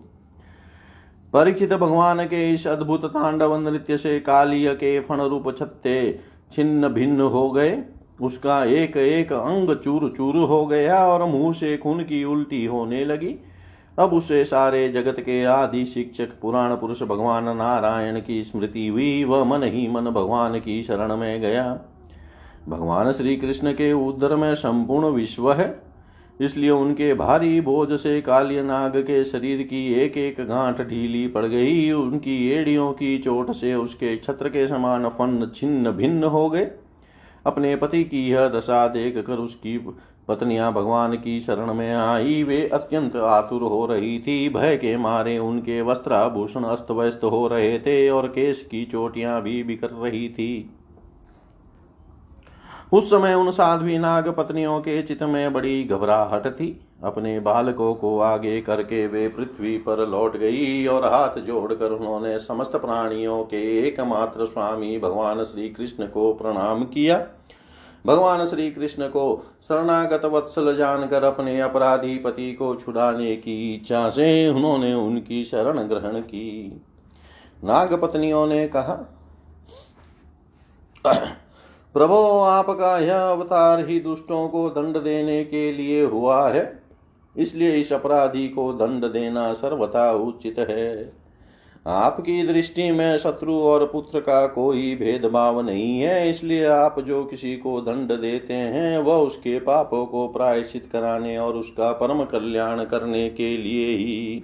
परीक्षित 1.33 1.73
भगवान 1.73 2.25
के 2.25 2.53
इस 2.53 2.67
अद्भुत 2.67 3.05
तांडव 3.05 3.55
नृत्य 3.57 3.97
से 3.97 4.19
कालिय 4.19 4.73
के 4.73 4.99
फण 4.99 5.21
रूप 5.21 5.57
छत्ते 5.57 6.19
छिन्न 6.51 6.87
भिन्न 6.87 7.21
हो 7.21 7.51
गए। 7.51 7.83
उसका 8.21 8.65
एक 8.65 8.97
एक 8.97 9.33
अंग 9.33 9.75
चूर 9.75 10.13
चूर 10.17 10.37
हो 10.37 10.65
गया 10.65 11.07
और 11.07 11.25
मुँह 11.25 11.53
से 11.53 11.77
खून 11.77 12.03
की 12.03 12.23
उल्टी 12.23 12.65
होने 12.65 13.05
लगी। 13.05 13.35
अब 13.99 14.13
उसे 14.13 14.45
सारे 14.45 14.89
जगत 14.89 15.15
के 15.19 15.43
आदि 15.43 15.85
शिक्षक, 15.85 16.29
पुराण 16.41 16.75
पुरुष, 16.75 17.03
भगवान 17.03 17.57
नारायण 17.57 18.21
की 18.21 18.43
स्मृति 18.43 18.87
हुई, 18.87 19.23
वह 19.23 19.43
मन 19.43 19.63
ही 19.63 19.87
मन 19.87 20.05
भगवान 20.05 20.59
की 20.59 20.83
शरण 20.83 21.15
में 21.17 21.41
गया। 21.41 21.79
भगवान 22.69 23.11
श्री 23.11 23.35
कृष्ण 23.37 23.71
के 23.71 23.93
उदर 23.93 24.35
में 24.35 24.55
संपूर्ण 24.55 25.07
विश्व 25.07 25.53
है। 25.53 25.90
इसलिए 26.41 26.69
उनके 26.69 27.13
भारी 27.13 27.59
बोझ 27.61 27.91
से 27.91 28.19
कालिय 28.21 28.61
नाग 28.63 28.97
के 28.97 29.23
शरीर 29.25 29.61
की 29.63 29.85
एक 29.93 30.17
एक 30.17 30.41
गांठ 30.41 30.81
ढीली 30.81 31.27
पड़ 31.27 31.45
गई। 31.45 31.91
उनकी 31.91 32.49
एड़ियों 32.51 32.91
की 32.93 33.17
चोट 33.17 33.51
से 33.51 33.73
उसके 33.75 34.15
छत्र 34.17 34.49
के 34.49 34.67
समान 34.67 35.09
फन 35.09 35.51
छिन्न 35.55 35.91
भिन्न 35.91 36.23
हो 36.23 36.49
गए। 36.49 36.71
अपने 37.45 37.75
पति 37.75 38.03
की 38.03 38.27
यह 38.29 38.47
दशा 38.47 38.87
देख 38.87 39.17
कर 39.17 39.37
उसकी 39.37 39.77
पत्नियाँ 40.27 40.71
भगवान 40.73 41.15
की 41.15 41.39
शरण 41.39 41.73
में 41.73 41.93
आई। 41.93 42.43
वे 42.43 42.67
अत्यंत 42.67 43.15
आतुर 43.15 43.61
हो 43.61 43.85
रही 43.85 44.19
थी। 44.19 44.49
भय 44.49 44.75
के 44.75 44.97
मारे 44.97 45.37
उनके 45.37 45.81
वस्त्राभूषण 45.81 46.63
अस्त 46.63 46.91
व्यस्त 46.91 47.23
हो 47.23 47.47
रहे 47.47 47.79
थे 47.79 48.09
और 48.09 48.27
केश 48.27 48.67
की 48.71 48.85
चोटियाँ 48.85 49.41
भी 49.41 49.63
बिखर 49.63 49.89
रही 50.03 50.27
थी। 50.29 50.69
उस 52.91 53.09
समय 53.09 53.33
उन 53.33 53.49
साध्वी 53.51 53.97
नाग 53.97 54.27
पत्नियों 54.29 54.79
के 54.79 55.01
चित 55.01 55.21
में 55.23 55.53
बड़ी 55.53 55.83
घबराहट 55.83 56.47
थी। 56.47 56.69
अपने 57.03 57.39
बालकों 57.39 57.93
को 57.95 58.19
आगे 58.19 58.59
करके 58.61 59.05
वे 59.07 59.27
पृथ्वी 59.27 59.77
पर 59.77 60.07
लौट 60.07 60.35
गई 60.37 60.85
और 60.87 61.05
हाथ 61.05 61.37
जोड़कर 61.37 61.91
उन्होंने 61.91 62.37
समस्त 62.39 62.75
प्राणियों 62.75 63.43
के 63.43 63.61
एकमात्र 63.87 64.45
स्वामी 64.45 64.97
भगवान 64.99 65.43
श्री 65.43 65.69
कृष्ण 65.69 66.07
को 66.07 66.33
प्रणाम 66.33 66.83
किया। 66.83 67.17
भगवान 68.05 68.45
श्री 68.45 68.69
कृष्ण 68.71 69.07
को 69.07 69.23
शरणागत 69.63 70.25
वत्सल 70.25 70.75
जानकर 70.75 71.23
अपने 71.23 71.59
अपराधी 71.61 72.17
पति 72.17 72.51
को 72.53 72.75
छुड़ाने 72.75 73.35
की 73.35 73.73
इच्छा 73.73 74.09
से 74.09 74.47
उन्होंने 74.49 74.93
उनकी 74.93 75.43
शरण 75.43 75.79
ग्रहण 75.79 76.19
की। 76.19 76.81
नाग 77.63 77.93
पत्नियों 78.01 78.45
ने 78.47 78.67
कहा 78.67 78.95
प्रभो 81.95 82.39
आपका 82.39 82.97
यह 82.99 83.21
अवतार 83.21 83.85
ही 83.87 83.99
दुष्टों 83.99 84.47
को 84.49 84.69
दंड 84.69 84.97
देने 84.97 85.43
के 85.43 85.71
लिए 85.73 86.03
हुआ 86.03 86.49
है। 86.49 86.81
इसलिए 87.35 87.71
इस 87.71 87.91
अपराधी 87.93 88.47
को 88.47 88.71
दंड 88.73 89.05
देना 89.05 89.53
सर्वथा 89.53 90.11
उचित 90.11 90.59
है। 90.59 91.11
आपकी 91.87 92.43
दृष्टि 92.47 92.91
में 92.91 93.17
शत्रु 93.17 93.53
और 93.53 93.85
पुत्र 93.85 94.19
का 94.19 94.45
कोई 94.47 94.95
भेदभाव 94.95 95.61
नहीं 95.61 95.99
है, 95.99 96.29
इसलिए 96.29 96.65
आप 96.65 96.99
जो 96.99 97.23
किसी 97.23 97.55
को 97.57 97.79
दंड 97.81 98.11
देते 98.11 98.53
हैं, 98.53 98.97
वह 98.97 99.15
उसके 99.15 99.59
पापों 99.59 100.05
को 100.05 100.27
प्रायश्चित 100.27 100.89
कराने 100.91 101.37
और 101.37 101.53
उसका 101.53 101.91
परम 101.91 102.23
कल्याण 102.23 102.83
करने 102.83 103.29
के 103.29 103.57
लिए 103.57 103.87
ही। 103.97 104.43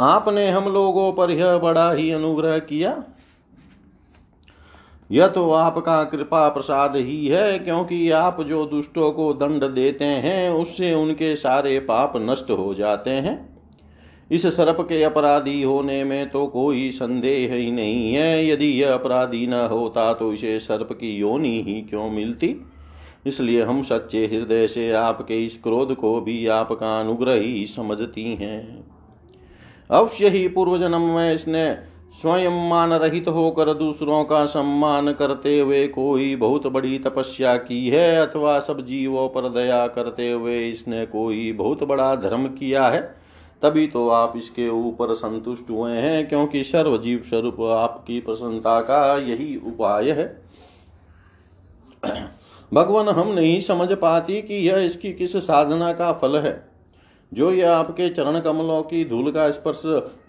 आपने 0.00 0.48
हम 0.48 0.64
लोगों 0.64 1.12
पर 1.12 1.30
यह 1.30 1.58
बड़ा 1.58 1.92
ही 1.92 2.10
अनुग्रह 2.10 2.58
किया। 2.58 3.04
यह 5.10 5.26
तो 5.26 5.50
आपका 5.52 6.02
कृपा 6.04 6.48
प्रसाद 6.48 6.96
ही 6.96 7.26
है, 7.26 7.58
क्योंकि 7.58 8.10
आप 8.10 8.40
जो 8.42 8.64
दुष्टों 8.66 9.10
को 9.12 9.32
दंड 9.32 9.64
देते 9.64 10.04
हैं, 10.04 10.50
उससे 10.50 10.94
उनके 10.94 11.34
सारे 11.36 11.78
पाप 11.80 12.12
नष्ट 12.16 12.50
हो 12.50 12.74
जाते 12.74 13.10
हैं। 13.10 13.56
इस 14.30 14.46
सर्प 14.46 14.80
के 14.80 15.02
अपराधी 15.02 15.62
होने 15.62 16.04
में 16.04 16.30
तो 16.30 16.46
कोई 16.46 16.90
संदेह 16.90 17.54
ही 17.54 17.70
नहीं 17.70 18.12
है। 18.14 18.48
यदि 18.48 18.66
यह 18.66 18.92
अपराधी 18.94 19.46
न 19.46 19.54
होता 19.54 20.12
तो 20.14 20.32
इसे 20.32 20.58
सर्प 20.58 20.88
की 20.92 21.16
योनि 21.16 21.62
ही 21.66 21.80
क्यों 21.82 22.10
मिलती? 22.10 22.54
इसलिए 23.26 23.62
हम 23.62 23.82
सच्चे 23.82 24.24
हृदय 24.26 24.66
से 24.66 24.92
आपके 24.92 25.44
इस 25.44 25.60
क्रोध 25.62 25.94
को 25.94 26.20
भी 26.20 26.46
आपका 26.46 27.00
अनुग्रह 27.00 27.34
ही 27.34 27.66
समझती 27.66 28.24
हैं। 28.34 28.84
अवश्य 29.90 30.28
ही 30.28 30.46
पूर्व 30.48 30.78
जन्म 30.78 31.00
में 31.00 31.32
इसने 31.34 31.66
स्वयं 32.14 32.68
मान 32.68 32.92
रहित 32.92 33.28
होकर 33.28 33.72
दूसरों 33.74 34.24
का 34.24 34.44
सम्मान 34.44 35.12
करते 35.12 35.58
हुए 35.60 35.86
कोई 35.88 36.36
बहुत 36.36 36.66
बड़ी 36.66 36.98
तपस्या 36.98 37.56
की 37.56 37.88
है 37.88 38.26
अथवा 38.26 38.58
सब 38.60 38.80
जीवों 38.80 39.28
पर 39.28 39.48
दया 39.48 39.86
करते 39.86 40.30
हुए 40.32 40.66
इसने 40.66 41.06
कोई 41.06 41.52
बहुत 41.52 41.82
बड़ा 41.84 42.14
धर्म 42.16 42.46
किया 42.46 42.86
है? 42.88 43.00
तभी 43.62 43.86
तो 43.86 44.08
आप 44.08 44.32
इसके 44.36 44.68
ऊपर 44.68 45.14
संतुष्ट 45.14 45.70
हुए 45.70 45.92
हैं, 45.92 46.28
क्योंकि 46.28 46.64
सर्वजीव 46.64 47.22
स्वरूप 47.28 47.60
आपकी 47.60 48.20
प्रसन्नता 48.20 48.80
का 48.80 49.16
यही 49.16 49.56
उपाय 49.56 50.10
है। 50.10 50.26
भगवान, 52.74 53.08
हम 53.08 53.28
नहीं 53.28 53.60
समझ 53.60 53.92
पाती 53.92 54.42
कि 54.42 54.54
यह 54.68 54.76
इसकी 54.76 55.12
किस 55.12 55.36
साधना 55.36 55.92
का 55.92 56.12
फल 56.12 56.36
है। 56.36 56.68
जो 57.32 57.50
यह 57.52 57.72
आपके 57.72 58.08
चरण 58.08 58.40
कमलों 58.40 58.82
की 58.82 59.04
धूल 59.04 59.30
का 59.30 59.50
स्पर्श 59.50 59.82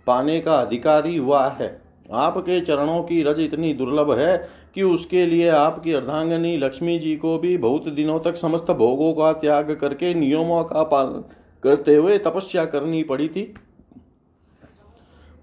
पाने 0.08 0.40
का 0.40 0.56
अधिकारी 0.56 1.18
हुआ 1.18 1.48
है। 1.50 1.82
आपके 2.12 2.60
चरणों 2.62 3.02
की 3.04 3.22
रज 3.24 3.40
इतनी 3.40 3.74
दुर्लभ 3.74 4.12
है 4.12 4.38
कि 4.76 4.84
उसके 4.84 5.26
लिए 5.26 5.50
आपकी 5.50 5.94
अर्धांगनी 5.94 6.58
लक्ष्मी 6.58 7.00
जी 7.00 7.16
को 7.16 7.38
भी 7.38 7.58
बहुत 7.58 7.88
दिनों 7.90 8.20
तक 8.20 8.36
समस्त 8.36 8.72
भोगों 8.72 9.14
का 9.14 9.32
त्याग 9.34 9.76
करके 9.82 10.14
नियमों 10.14 10.64
का 10.64 10.84
पालन 10.84 11.24
करते 11.64 11.96
हुए 11.96 12.18
तपस्या 12.18 12.66
करनी 12.66 13.04
पड़ी 13.04 13.28
थी। 13.28 13.42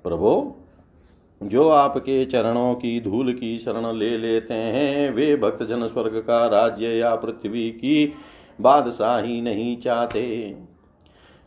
प्रभो, 0.04 0.56
जो 1.42 1.68
आपके 1.68 2.24
चरणों 2.24 2.74
की 2.74 3.00
धूल 3.00 3.32
की 3.32 3.58
शरण 3.58 3.92
ले 3.96 4.16
लेते 4.18 4.54
हैं, 4.54 5.10
वे 5.10 5.36
भक्त 5.36 5.62
जन 5.62 5.86
स्वर्ग 5.86 6.18
का 6.18 6.46
राज्य 6.46 6.86
या 6.86 7.14
पृथ्वी 7.14 7.70
की 7.70 8.12
बादशाही 8.60 9.40
नहीं 9.40 9.76
चाहते। 9.76 10.24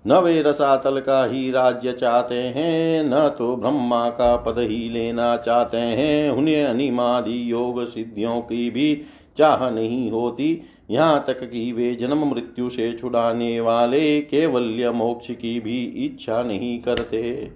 न 0.08 0.18
वे 0.18 0.42
रसातल 0.42 1.00
का 1.00 1.24
ही 1.26 1.52
राज्य 1.52 1.92
चाहते 1.92 2.36
हैं, 2.36 3.04
न 3.04 3.28
तो 3.38 3.56
ब्रह्मा 3.56 4.10
का 4.10 4.36
पद 4.36 4.60
ही 4.60 4.90
लेना 4.90 5.36
चाहते 5.38 5.78
हैं। 5.78 6.30
उन्हें 6.32 6.66
अनिमादि 6.66 7.52
योग 7.52 7.86
सिद्धियों 7.88 8.42
की 8.42 8.70
भी 8.70 9.02
चाह 9.38 9.70
नहीं 9.70 10.12
होती। 10.12 10.62
यहाँ 10.92 11.24
तक 11.28 11.40
कि 11.44 11.72
वे 11.72 11.96
जन्म 11.96 12.24
मृत्यु 12.26 12.70
से 12.70 12.92
छुड़ाने 12.94 13.60
वाले 13.62 14.22
केवल्य 14.22 14.92
मोक्ष 14.92 15.32
की 15.32 15.60
भी 15.60 15.84
इच्छा 16.06 16.44
नहीं 16.44 16.80
करते। 16.80 17.52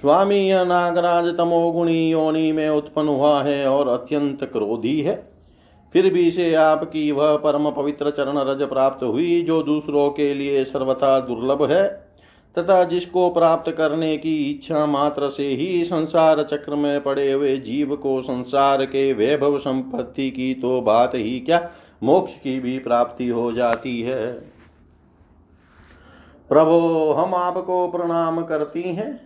स्वामी 0.00 0.38
यह 0.38 0.64
नागराज 0.64 1.26
तमोगुणी 1.38 2.10
योनि 2.10 2.52
में 2.52 2.68
उत्पन्न 2.68 3.08
हुआ 3.08 3.42
है 3.42 3.66
और 3.68 3.88
अत्यंत 3.88 4.44
क्रोधी 4.44 5.00
है। 5.00 5.33
फिर 5.94 6.12
भी 6.12 6.26
इसे 6.26 6.54
आपकी 6.54 7.10
वह 7.12 7.36
परम 7.36 7.70
पवित्र 7.70 8.10
चरण 8.10 8.38
रज 8.38 8.62
प्राप्त 8.62 9.04
हुई, 9.04 9.42
जो 9.42 9.62
दूसरों 9.62 10.10
के 10.10 10.34
लिए 10.34 10.64
सर्वथा 10.64 11.20
दुर्लभ 11.20 11.70
है, 11.70 11.84
तथा 12.58 12.84
जिसको 12.84 13.30
प्राप्त 13.30 13.70
करने 13.70 14.16
की 14.16 14.50
इच्छा 14.50 14.86
मात्र 14.86 15.28
से 15.28 15.46
ही 15.48 15.84
संसार 15.84 16.42
चक्र 16.42 16.74
में 16.74 17.02
पड़े 17.02 17.32
हुए 17.32 17.56
जीव 17.56 17.96
को 17.96 18.20
संसार 18.20 18.84
के 18.84 19.12
वैभव 19.12 19.58
संपत्ति 19.58 20.30
की 20.30 20.54
तो 20.54 20.80
बात 20.80 21.14
ही 21.14 21.40
क्या, 21.40 21.70
मोक्ष 22.02 22.38
की 22.38 22.60
भी 22.60 22.78
प्राप्ति 22.78 23.28
हो 23.28 23.52
जाती 23.52 24.00
है। 24.02 24.32
प्रभो, 26.48 27.12
हम 27.12 27.34
आपको 27.34 27.88
प्रणाम 27.88 28.42
करती 28.42 28.82
हैं। 28.82 29.20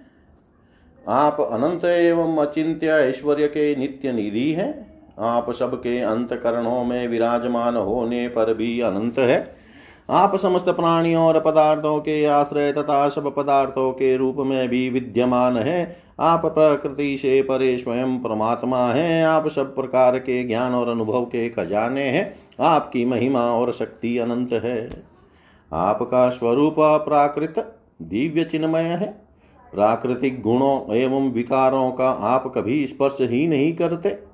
आप 1.09 1.41
अनंत 1.53 1.85
एवं 1.85 2.37
अचिंत्य 2.37 2.87
ऐश्वर्य 2.87 3.47
के 3.47 3.77
नित्य 3.77 4.13
निधि 4.13 4.53
हैं। 4.53 4.98
आप 5.19 5.51
सबके 5.51 6.01
अंतकरणों 6.01 6.85
में 6.85 7.09
विराजमान 7.09 7.77
होने 7.77 8.29
पर 8.29 8.55
भी 8.55 8.81
अनंत 8.81 9.19
है। 9.19 9.69
आप 10.11 10.37
समस्त 10.37 10.69
प्राणियों 10.69 11.25
और 11.25 11.41
पदार्थों 11.41 11.99
के 11.99 12.25
आश्रय 12.25 12.73
तथा 12.73 13.09
सब 13.09 13.35
पदार्थों 13.37 13.93
के 13.93 14.17
रूप 14.17 14.37
में 14.39 14.69
भी 14.69 14.91
विद्यमान 14.91 15.57
है। 15.57 15.97
आप 16.21 16.47
प्रकृति 16.47 17.17
से 17.17 17.43
परे 17.43 17.79
स्वयं 17.79 18.19
परमात्मा 18.19 18.87
है। 18.87 19.25
आप 19.25 19.49
सब 19.49 19.75
प्रकार 19.75 20.19
के 20.19 20.45
ज्ञान 20.45 20.75
और 20.75 20.89
अनुभव 20.89 21.25
के 21.25 21.49
खजाने 21.49 22.03
हैं। 22.03 22.35
आपकी 22.61 23.05
महिमा 23.05 23.41
और 23.41 23.73
शक्ति 23.73 24.19
अनंत 24.19 24.53
है। 24.53 24.91
आपका 25.73 26.29
स्वरूप 26.29 26.75
प्राकृत, 26.79 27.79
दिव्य 28.03 28.45
चिन्मय 28.45 28.83
है। 28.83 29.29
प्राकृतिक 29.75 30.43
गुणों 30.43 30.95
एवं 30.95 31.33
विकारों 31.33 31.91
का 31.91 32.11
आप 32.11 32.53
कभी 32.55 32.87
स्पर्श 32.87 33.19
ही 33.21 33.49
नहीं 33.49 33.77
करते। 33.77 34.28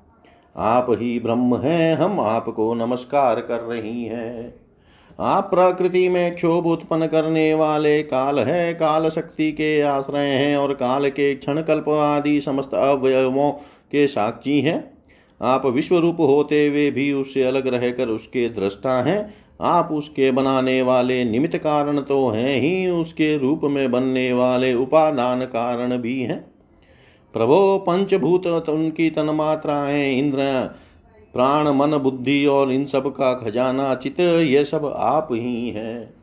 आप 0.57 0.87
ही 0.89 1.19
ब्रह्म 1.19 1.57
हैं, 1.57 1.95
हम 1.95 2.19
आपको 2.19 2.73
नमस्कार 2.73 3.39
कर 3.39 3.59
रही 3.61 4.05
हैं। 4.05 4.55
आप 5.19 5.43
प्रकृति 5.43 6.09
में 6.09 6.35
क्षोभ 6.35 6.67
उत्पन्न 6.67 7.07
करने 7.07 7.53
वाले 7.53 8.03
काल 8.03 8.39
है, 8.39 8.73
काल 8.73 9.09
शक्ति 9.09 9.51
के 9.51 9.81
आश्रय 9.81 10.27
हैं 10.27 10.57
और 10.57 10.73
काल 10.73 11.09
के 11.09 11.35
क्षण 11.35 11.61
कल्प 11.61 11.89
आदि 11.89 12.41
समस्त 12.41 12.73
अवयवों 12.73 13.51
के 13.91 14.07
साक्षी 14.07 14.61
हैं। 14.61 14.97
आप 15.41 15.65
विश्व 15.65 15.97
रूप 15.97 16.17
होते 16.19 16.67
हुए 16.67 16.91
भी 16.91 17.13
उससे 17.13 17.43
अलग 17.43 17.67
रहकर 17.67 18.07
उसके 18.07 18.49
दृष्टा 18.49 19.03
हैं। 19.03 19.33
आप 19.61 19.89
उसके 19.91 20.31
बनाने 20.31 20.81
वाले 20.81 21.23
निमित्त 21.23 21.57
कारण 21.57 21.99
तो 22.01 22.29
हैं 22.29 22.61
ही, 22.61 22.87
उसके 22.87 23.37
रूप 23.37 23.61
में 23.63 23.91
बनने 23.91 24.33
वाले 24.33 24.73
उपादान 24.73 25.45
कारण 25.45 25.97
भी 25.97 26.21
हैं। 26.21 26.54
प्रभो 27.35 27.77
पंचभूत 27.77 28.47
उनकी 28.47 29.09
तन 29.09 29.27
तन्मात्राएँ 29.27 30.19
इंद्र, 30.19 30.37
प्राण, 31.33 31.69
मन, 31.69 31.97
बुद्धि 31.97 32.45
और 32.45 32.71
इन 32.71 32.85
सब 32.85 33.07
का 33.07 33.33
खजाना 33.33 33.95
चित, 33.95 34.19
ये 34.19 34.65
सब 34.65 34.93
आप 34.97 35.27
ही 35.31 35.69
हैं। 35.69 36.13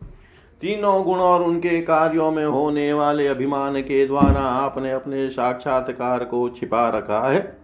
तीनों 0.60 1.04
गुण 1.04 1.18
और 1.18 1.42
उनके 1.42 1.80
कार्यों 1.80 2.30
में 2.30 2.46
होने 2.46 2.92
वाले 2.92 3.26
अभिमान 3.26 3.80
के 3.80 4.06
द्वारा 4.06 4.40
आपने 4.40 4.92
अपने 4.92 5.30
साक्षात्कार 5.30 6.24
को 6.24 6.48
छिपा 6.48 6.88
रखा 6.88 7.30
है। 7.30 7.58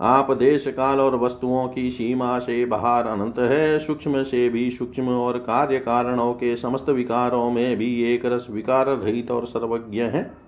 आप 0.00 0.30
देश 0.30 0.66
काल 0.66 1.00
और 1.00 1.16
वस्तुओं 1.16 1.68
की 1.68 1.90
सीमा 1.90 2.38
से 2.38 2.64
बाहर 2.64 3.06
अनंत 3.06 3.38
है। 3.38 3.78
सूक्ष्म 3.78 4.22
से 4.22 4.48
भी 4.48 4.70
सूक्ष्म 4.70 5.08
और 5.08 5.38
कार्य 5.38 5.78
कारणों 5.78 6.32
के 6.32 6.56
समस्त 6.56 6.88
विकारों 6.88 7.50
में 7.50 7.76
भी 7.76 8.14
एक 8.14 8.26
रस 8.26 8.46
विकार 8.50 8.86
रहित 8.86 9.30
और 9.30 9.46
सर्वज्ञ 9.46 10.00
है। 10.00 10.47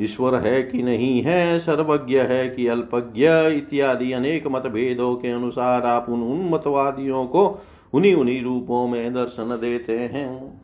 ईश्वर 0.00 0.34
है 0.34 0.62
कि 0.62 0.82
नहीं 0.82 1.22
है, 1.22 1.58
सर्वज्ञ 1.58 2.18
है 2.18 2.48
कि 2.48 2.66
अल्पज्ञ, 2.66 3.28
इत्यादि 3.56 4.12
अनेक 4.12 4.46
मतभेदों 4.46 5.14
के 5.14 5.28
अनुसार 5.28 5.86
आप 5.86 6.06
उन 6.08 6.22
उन 6.22 6.48
मतवादियों 6.50 7.26
को 7.26 7.64
उन्हीं 7.94 8.14
उन्हीं 8.14 8.42
रूपों 8.42 8.88
में 8.88 9.14
दर्शन 9.14 9.58
देते 9.60 9.98
हैं। 9.98 10.60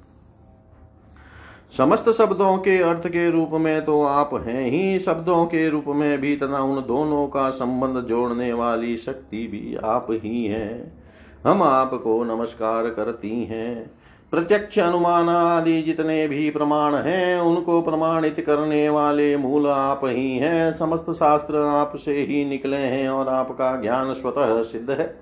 समस्त 1.70 2.10
शब्दों 2.10 2.56
के 2.58 2.82
अर्थ 2.82 3.08
के 3.08 3.30
रूप 3.30 3.50
में 3.52 3.84
तो 3.84 4.02
आप 4.02 4.30
हैं 4.46 4.70
ही, 4.70 4.98
शब्दों 4.98 5.44
के 5.44 5.68
रूप 5.68 5.84
में 5.88 6.20
भी 6.20 6.36
तथा 6.36 6.62
उन 6.62 6.84
दोनों 6.86 7.26
का 7.26 7.50
संबंध 7.50 8.04
जोड़ने 8.04 8.52
वाली 8.52 8.96
शक्ति 8.96 9.46
भी 9.46 9.76
आप 9.84 10.06
ही 10.10 10.44
हैं। 10.44 11.02
हम 11.46 11.62
आपको 11.62 12.24
नमस्कार 12.24 12.90
करती 12.90 13.44
हैं। 13.44 13.90
प्रत्यक्ष 14.32 14.78
अनुमान 14.78 15.28
आदि 15.28 15.82
जितने 15.82 16.28
भी 16.28 16.50
प्रमाण 16.50 16.94
हैं, 16.94 17.40
उनको 17.40 17.82
प्रमाणित 17.82 18.40
करने 18.40 18.88
वाले 18.88 19.36
मूल 19.36 19.66
आप 19.66 20.00
ही 20.04 20.38
हैं। 20.38 20.72
समस्त 20.72 21.10
शास्त्र 21.10 21.56
आप 21.56 21.96
से 21.96 22.14
ही 22.14 22.44
निकले 22.44 22.76
हैं 22.76 23.08
और 23.08 23.28
आपका 23.28 23.80
ज्ञान 23.80 24.12
स्वतः 24.12 24.62
सिद्ध 24.62 24.90
है। 24.90 25.20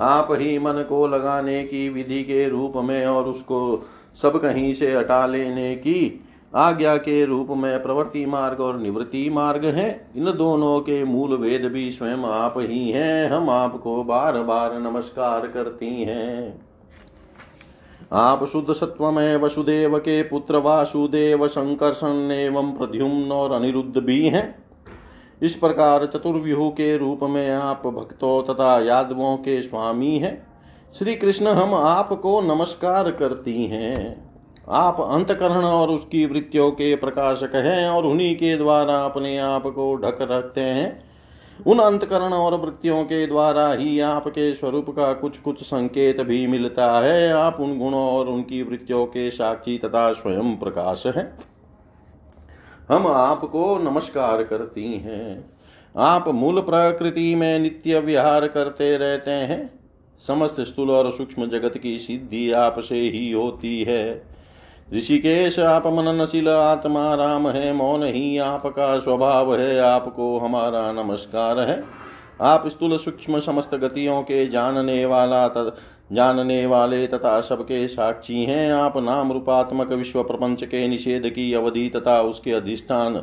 आप 0.00 0.28
ही 0.30 0.58
मन 0.58 0.86
को 0.88 1.06
लगाने 1.06 1.64
की 1.64 1.88
विधि 1.88 2.22
के 2.22 2.48
रूप 2.48 2.72
में 2.76 3.06
और 3.06 3.24
उसको 3.24 3.82
सब 4.14 4.36
कहीं 4.42 4.72
से 4.72 4.96
हटा 4.96 5.26
लेने 5.26 5.74
की 5.74 6.24
आज्ञा 6.54 6.96
के 6.96 7.24
रूप 7.24 7.48
में 7.50 7.82
प्रवृत्ति 7.82 8.26
मार्ग 8.26 8.60
और 8.60 8.78
निवृत्ति 8.78 9.30
मार्ग 9.30 9.64
है। 9.64 10.10
इन 10.16 10.24
दोनों 10.24 10.80
के 10.80 11.04
मूल 11.04 11.36
वेद 11.36 11.64
भी 11.64 11.90
स्वयं 11.90 12.24
आप 12.24 12.54
ही 12.56 12.90
हैं। 12.90 13.28
हम 13.28 13.50
आपको 13.50 14.04
बार 14.04 14.42
बार 14.42 14.80
नमस्कार 14.80 15.40
करती 15.40 16.02
हैं। 16.02 16.73
आप 18.12 18.44
शुद्ध 18.44 18.72
सत्व 18.72 19.10
में 19.10 19.36
वसुदेव 19.36 19.98
के 19.98 20.22
पुत्र 20.22 20.56
वासुदेव 20.56 21.46
संकर्षण 21.48 22.30
एवं 22.30 22.72
प्रद्युम्न 22.72 23.32
और 23.32 23.52
अनिरुद्ध 23.52 23.98
भी 23.98 24.28
हैं। 24.28 24.64
इस 25.42 25.54
प्रकार 25.56 26.06
चतुर्व्यूह 26.06 26.70
के 26.70 26.96
रूप 26.98 27.20
में 27.22 27.50
आप 27.50 27.86
भक्तों 27.86 28.42
तथा 28.42 28.80
यादवों 28.80 29.36
के 29.36 29.62
स्वामी 29.62 30.18
हैं। 30.18 30.46
श्री 30.98 31.14
कृष्ण 31.14 31.46
हम 31.46 31.74
आपको 31.74 32.40
नमस्कार 32.40 33.10
करती 33.10 33.64
हैं। 33.64 34.30
आप 34.68 35.00
अंतकरण 35.00 35.64
और 35.64 35.88
उसकी 35.88 36.26
वृत्तियों 36.26 36.70
के 36.70 36.96
प्रकाशक 36.96 37.54
हैं 37.54 37.88
और 37.88 38.06
उन्हीं 38.06 38.36
के 38.36 38.56
द्वारा 38.56 39.04
अपने 39.04 39.38
आप 39.38 39.62
को 39.66 39.94
ढक 39.96 40.18
रखते 40.20 40.60
हैं। 40.60 41.13
उन 41.66 41.78
अंतकरण 41.78 42.32
और 42.32 42.54
वृत्तियों 42.54 43.04
के 43.04 43.26
द्वारा 43.26 43.72
ही 43.72 44.00
आपके 44.00 44.54
स्वरूप 44.54 44.90
का 44.90 45.12
कुछ 45.12 45.38
कुछ 45.38 45.62
संकेत 45.62 46.20
भी 46.20 46.46
मिलता 46.46 47.00
है। 47.00 47.32
आप 47.32 47.60
उन 47.60 47.78
गुणों 47.78 48.08
और 48.08 48.28
उनकी 48.28 48.62
वृत्तियों 48.62 49.06
के 49.06 49.30
साक्षी 49.30 49.78
तथा 49.78 50.12
स्वयं 50.12 50.56
प्रकाश 50.56 51.06
है। 51.06 51.38
हम 52.88 53.06
आपको 53.06 53.78
नमस्कार 53.78 54.44
करती 54.44 54.94
हैं। 54.94 55.50
आप 55.96 56.28
मूल 56.28 56.60
प्रकृति 56.60 57.34
में 57.34 57.58
नित्य 57.58 57.98
विहार 57.98 58.48
करते 58.48 58.96
रहते 58.96 59.30
हैं। 59.30 59.80
समस्त 60.26 60.60
स्थूल 60.60 60.90
और 60.90 61.10
सूक्ष्म 61.10 61.48
जगत 61.48 61.78
की 61.78 61.98
सिद्धि 61.98 62.52
आपसे 62.52 63.00
ही 63.00 63.32
होती 63.32 63.84
है। 63.84 64.33
ऋषिकेश 64.92 65.58
आप 65.58 65.86
मननशील 65.86 66.48
आत्मा 66.48 67.14
राम 67.14 67.48
है, 67.48 67.72
मौन 67.72 68.02
ही 68.02 68.38
आपका 68.38 68.98
स्वभाव 68.98 69.54
है, 69.56 69.78
आपको 69.78 70.38
हमारा 70.38 70.92
नमस्कार 70.92 71.60
है। 71.60 71.84
आप 72.40 72.66
स्थूल 72.68 72.96
सूक्ष्म 72.96 73.38
समस्त 73.38 73.74
गतियों 73.74 74.22
के 74.22 74.46
जानने 74.46 75.04
वाला 75.06 75.46
जानने 76.12 76.66
वाले 76.66 77.06
तथा 77.06 77.40
सबके 77.40 77.86
साक्षी 77.88 78.44
हैं। 78.44 78.72
आप 78.72 78.96
नाम 78.96 79.32
रूपात्मक 79.32 79.92
विश्व 79.92 80.22
प्रपंच 80.22 80.64
के 80.64 80.86
निषेध 80.88 81.28
की 81.28 81.52
अवधि 81.54 81.88
तथा 81.96 82.20
उसके 82.22 82.52
अधिष्ठान 82.52 83.22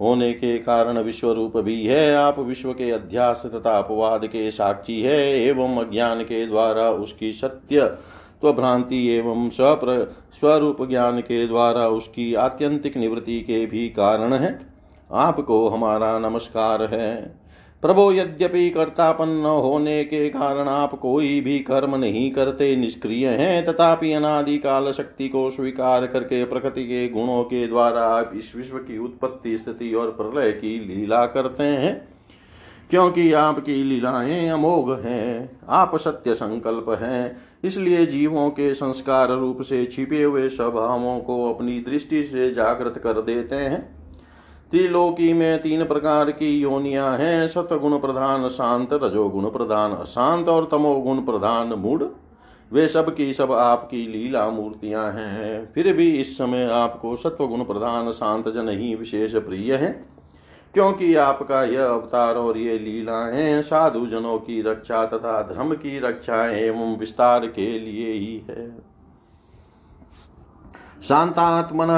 होने 0.00 0.32
के 0.32 0.58
कारण 0.58 0.98
विश्व 0.98 1.32
रूप 1.32 1.56
भी 1.56 1.84
है। 1.86 2.14
आप 2.14 2.38
विश्व 2.38 2.72
के 2.72 2.90
अध्यास 2.90 3.42
तथा 3.46 3.76
अपवाद 3.78 4.26
के 4.26 4.50
साक्षी 4.50 5.00
है, 5.00 5.40
एवं 5.40 5.76
अज्ञान 5.76 6.22
के 6.22 6.46
द्वारा 6.46 6.90
उसकी 6.90 7.32
सत्य 7.32 7.90
भ्रांति 8.46 9.08
एवं 9.08 9.50
स्वरूप 9.50 10.88
ज्ञान 10.88 11.20
के 11.20 11.46
द्वारा 11.46 11.88
उसकी 11.88 12.34
आत्यंतिक 12.34 12.96
निवृत्ति 12.96 13.40
के 13.40 13.66
भी 13.66 13.88
कारण 13.88 14.32
है। 14.32 14.60
आपको 15.12 15.68
हमारा 15.68 16.18
नमस्कार 16.18 16.82
है। 16.82 17.40
प्रभो, 17.82 18.12
यद्यपि 18.12 18.70
कर्तापन्न 18.70 19.44
होने 19.46 20.04
के 20.04 20.28
कारण 20.28 20.68
आप 20.68 20.94
कोई 20.94 21.40
भी 21.40 21.58
कर्म 21.58 21.96
नहीं 21.96 22.30
करते, 22.30 22.76
निष्क्रिय 22.76 23.28
हैं, 23.28 23.64
तथापि 23.64 24.12
अनादि 24.12 24.58
काल 24.58 24.92
शक्ति 24.92 25.28
को 25.28 25.50
स्वीकार 25.50 26.06
करके 26.06 26.44
प्रकृति 26.44 26.84
के 26.84 27.08
गुणों 27.08 27.44
के 27.44 27.66
द्वारा 27.66 28.00
आप 28.00 28.30
इस 28.34 28.56
विश्व 28.56 28.76
की 28.76 28.98
उत्पत्ति, 28.98 29.58
स्थिति 29.58 29.94
और 29.94 30.10
प्रलय 30.10 30.52
की 30.52 30.94
लीला 30.94 31.26
करते 31.26 31.62
हैं। 31.62 32.19
क्योंकि 32.90 33.32
आपकी 33.32 33.82
लीलाएँ 33.84 34.48
अमोघ 34.48 35.00
हैं, 35.00 35.58
आप 35.68 35.96
सत्य 35.96 36.34
संकल्प 36.34 36.86
हैं। 37.02 37.36
इसलिए 37.64 38.06
जीवों 38.06 38.48
के 38.50 38.74
संस्कार 38.74 39.30
रूप 39.30 39.60
से 39.60 39.84
छिपे 39.86 40.22
हुए 40.22 40.48
स्वभावों 40.48 41.18
को 41.20 41.54
अपनी 41.54 41.78
दृष्टि 41.80 42.22
से 42.22 42.50
जागृत 42.50 42.98
कर 42.98 43.12
देते 43.12 43.54
हैं। 43.54 43.80
त्रिलोकी 44.70 45.32
में 45.32 45.62
तीन 45.62 45.84
प्रकार 45.84 46.30
की 46.30 46.60
योनिया 46.60 47.10
हैं 47.10 47.46
सतगुण 47.46 47.98
प्रधान 47.98 48.48
शांत, 48.48 48.92
रजोगुण 48.92 49.50
प्रधान 49.50 49.92
अशांत 49.92 50.48
और 50.48 50.68
तमोगुण 50.72 51.18
प्रधान 51.18 51.68
मूड 51.68 52.10
वे 52.72 52.88
सब 52.88 53.14
की 53.14 53.32
सब 53.32 53.52
आपकी 53.52 54.06
लीला 54.06 54.48
मूर्तियाँ 54.50 55.10
हैं। 55.12 55.72
फिर 55.72 55.92
भी 55.92 56.10
इस 56.10 56.38
समय 56.38 56.68
आपको 56.72 57.16
सत्वगुण 57.16 57.64
प्रधान 57.64 58.10
शांत 58.10 58.48
जन 58.48 58.68
ही 58.68 58.94
विशेष 58.94 59.34
प्रिय 59.36 59.74
है। 59.74 60.19
क्योंकि 60.74 61.14
आपका 61.14 61.62
यह 61.62 61.84
अवतार 61.84 62.34
और 62.34 62.58
ये 62.58 62.78
लीलाएँ 62.78 63.62
साधु 63.62 64.06
जनों 64.06 64.38
की 64.38 64.62
रक्षा 64.62 65.06
तथा 65.06 65.42
धर्म 65.42 65.74
की 65.74 65.98
रक्षा 65.98 66.44
एवं 66.50 66.96
विस्तार 66.96 67.46
के 67.46 67.78
लिए 67.78 68.12
ही 68.12 68.42
है। 68.50 68.90
शांतात्मन, 71.02 71.88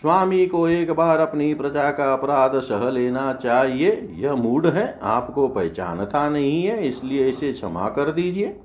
स्वामी 0.00 0.46
को 0.46 0.68
एक 0.68 0.90
बार 0.90 1.20
अपनी 1.20 1.54
प्रजा 1.54 1.90
का 1.90 2.12
अपराध 2.12 2.58
सह 2.60 2.90
लेना 2.90 3.32
चाहिए। 3.32 4.08
यह 4.12 4.34
मूड 4.34 4.66
है, 4.66 4.98
आपको 5.02 5.48
पहचानता 5.48 6.28
नहीं 6.28 6.64
है, 6.64 6.86
इसलिए 6.88 7.28
इसे 7.28 7.52
क्षमा 7.52 7.88
कर 7.88 8.10
दीजिए। 8.12 8.60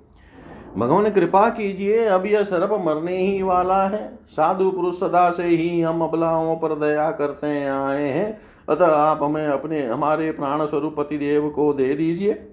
भगवान 0.78 1.12
कृपा 1.12 1.50
कीजिए, 1.50 2.06
अब 2.06 2.26
यह 2.26 2.44
सर्प 2.44 2.84
मरने 2.86 3.18
ही 3.18 3.42
वाला 3.42 3.84
है। 3.84 4.20
साधु 4.26 4.72
पुरुष 4.72 5.00
सदा 5.00 5.30
से 5.30 5.44
ही 5.44 5.82
हम 5.82 6.02
अबलाओं 6.02 6.56
पर 6.56 6.76
दया 6.76 7.12
करते 7.12 7.68
आए 7.68 8.10
हैं। 8.10 8.42
अतः 8.70 8.86
आप 8.86 9.24
हमें 9.24 9.48
अपने, 9.48 9.86
हमारे 9.86 10.32
प्राण 10.32 10.66
स्वरूप 10.66 10.96
पति 10.98 11.18
देव 11.18 11.50
को 11.50 11.74
दे 11.74 11.94
दीजिए। 11.94 12.48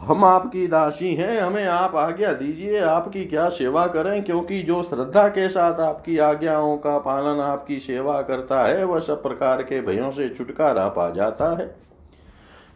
हम 0.00 0.24
आपकी 0.24 0.66
दासी 0.66 1.14
हैं, 1.14 1.40
हमें 1.40 1.66
आप 1.66 1.96
आज्ञा 1.96 2.32
दीजिए, 2.32 2.80
आपकी 2.80 3.24
क्या 3.24 3.48
सेवा 3.48 3.86
करें, 3.86 4.24
क्योंकि 4.24 4.62
जो 4.62 4.82
श्रद्धा 4.82 5.28
के 5.28 5.48
साथ 5.48 5.80
आपकी 5.80 6.18
आज्ञाओं 6.18 6.76
का 6.76 6.98
पालन, 6.98 7.40
आपकी 7.40 7.78
सेवा 7.78 8.22
करता 8.22 8.66
है, 8.66 8.84
वह 8.84 9.00
सब 9.00 9.22
प्रकार 9.22 9.62
के 9.62 9.80
भयों 9.80 10.10
से 10.10 10.28
छुटकारा 10.28 10.88
पा 10.88 11.10
जाता 11.10 11.58
है। 11.58 11.76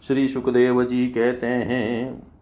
श्री 0.09 0.29
सुखदेव 0.29 0.85
जी 0.85 1.07
कहते 1.07 1.47
हैं 1.47 2.34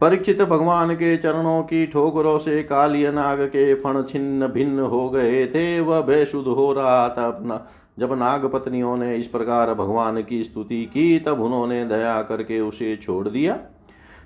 परीक्षित 0.00 0.42
भगवान 0.42 0.94
के 0.94 1.16
चरणों 1.16 1.62
की 1.62 1.86
ठोकरों 1.86 2.38
से 2.38 2.62
कालिय 2.62 3.10
नाग 3.10 3.40
के 3.40 3.74
फण 3.74 4.02
छिन्न 4.02 4.46
भिन्न 4.46 4.80
हो 4.80 5.10
गए 5.10 5.46
थे, 5.46 5.80
वह 5.80 6.00
बेशुद्ध 6.00 6.48
हो 6.48 6.72
रहा 6.72 7.08
था 7.08 7.26
अपना। 7.26 7.66
जब 7.98 8.12
नाग 8.12 8.46
पत्नियों 8.46 8.96
ने 8.96 9.16
इस 9.16 9.26
प्रकार 9.26 9.74
भगवान 9.74 10.22
की 10.22 10.44
स्तुति 10.44 10.84
की, 10.84 11.18
तब 11.18 11.40
उन्होंने 11.40 11.84
दया 11.84 12.22
करके 12.22 12.60
उसे 12.60 12.96
छोड़ 12.96 13.28
दिया। 13.28 13.58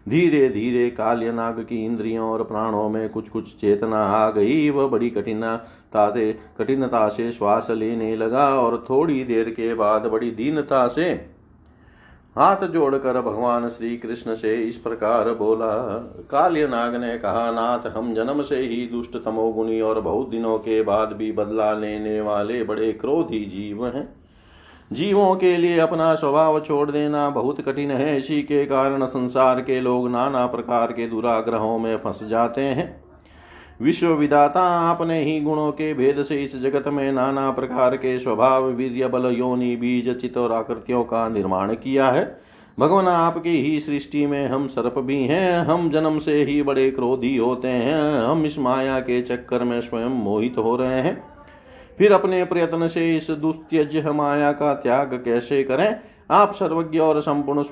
धीरे 0.09 0.49
धीरे 0.49 0.91
काल्य 0.91 1.33
नाग 1.33 1.67
की 1.69 1.85
इंद्रियों 1.85 2.31
और 2.31 2.45
प्राणों 2.45 2.89
में 2.89 3.09
कुछ 3.09 3.29
कुछ 3.29 3.57
चेतना 3.57 4.05
आ 4.05 4.31
गई। 4.31 4.71
वह 4.71 4.87
बड़ी 4.87 5.11
कठिनता 5.11 6.15
कठिनता 6.59 7.09
से 7.09 7.33
श्वास 7.33 7.71
लेने 7.71 8.17
लगा 8.17 8.49
और 8.55 8.85
थोड़ी 8.91 9.25
देर 9.25 9.51
के 9.51 9.75
बाद 9.75 10.07
बड़ी 10.07 10.31
दीनता 10.31 10.87
से 10.89 11.34
हाथ 12.39 12.57
जोड़कर 12.57 13.21
भगवान 13.21 13.69
श्री 13.69 13.97
कृष्ण 13.97 14.35
से 14.35 14.55
इस 14.55 14.79
प्रकार 14.79 15.35
बोला 15.35 15.99
काल्य 16.31 16.67
नाग 16.67 16.95
ने 16.95 17.19
कहा, 17.19 17.51
नाथ, 17.51 17.97
हम 17.97 18.15
जन्म 18.15 18.43
से 18.43 18.57
ही 18.57 18.87
दुष्ट 18.87 19.17
तमोगुणी 19.17 19.81
और 19.81 20.01
बहुत 20.01 20.29
दिनों 20.29 20.59
के 20.59 20.83
बाद 20.83 21.13
भी 21.13 21.33
बदला 21.33 21.73
लेने 21.73 22.21
वाले 22.21 22.65
बड़े 22.65 22.93
क्रोधी 22.93 23.45
जीव 23.45 23.87
हैं। 23.87 24.17
जीवों 24.93 25.37
के 25.37 25.57
लिए 25.57 25.79
अपना 25.79 26.15
स्वभाव 26.15 26.61
छोड़ 26.61 26.91
देना 26.91 27.31
बहुत 27.31 27.61
कठिन 27.61 27.91
है। 27.91 28.17
इसी 28.17 28.43
के 28.43 28.67
कारण 28.67 29.07
संसार 29.07 29.61
के 29.61 29.81
लोग 29.81 30.11
नाना 30.11 30.47
प्रकार 30.47 30.93
के 30.93 31.07
दुराग्रहों 31.07 31.79
में 31.79 31.97
फंस 31.97 32.25
जाते 32.25 32.61
हैं। 32.61 33.04
विश्व 33.83 34.07
विदाता 34.07 34.63
आपने 34.63 35.23
ही 35.23 35.41
गुणों 35.41 35.73
के 35.73 35.95
भेद 35.95 36.23
से 36.23 36.43
इस 36.43 36.63
जगत 36.63 36.89
में 36.89 37.13
नाना 37.13 37.51
प्रकार 37.51 37.97
के 37.97 38.19
स्वभाव, 38.19 38.65
वीर्य, 38.65 39.07
बल, 39.07 39.27
योनि, 39.27 39.77
बीज 39.77 40.21
चित 40.21 40.37
और 40.37 40.53
आकृतियों 40.53 41.05
का 41.05 41.29
निर्माण 41.29 41.75
किया 41.75 42.07
है। 42.07 42.41
भगवान, 42.79 43.09
आपकी 43.09 43.63
ही 43.63 43.81
सृष्टि 43.81 44.27
में 44.27 44.49
हम 44.49 44.67
सर्प 44.67 44.99
भी 44.99 45.25
हैं, 45.25 45.59
हम 45.59 45.91
जन्म 45.91 46.19
से 46.19 46.45
ही 46.45 46.63
बड़े 46.63 46.91
क्रोधी 46.91 47.37
होते 47.37 47.69
हैं, 47.69 48.19
हम 48.19 48.47
इस 48.47 48.59
माया 48.59 49.01
के 49.01 49.23
चक्कर 49.23 49.65
में 49.65 49.81
स्वयं 49.81 50.09
मोहित 50.09 50.59
हो 50.59 50.77
रहे 50.77 51.01
हैं। 51.01 51.25
फिर 51.99 52.13
अपने 52.13 52.45
प्रयत्न 52.45 52.89
से 52.89 53.17
इस 53.17 53.31
दुस्त्यज 53.31 54.07
माया 54.07 54.53
का 54.53 54.75
त्याग 54.75 55.23
कैसे 55.25 55.65
करें? 55.65 56.01
आप 56.31 56.53
सर्वज्ञ 56.53 56.99
और 56.99 57.21
संपूर्ण 57.21 57.63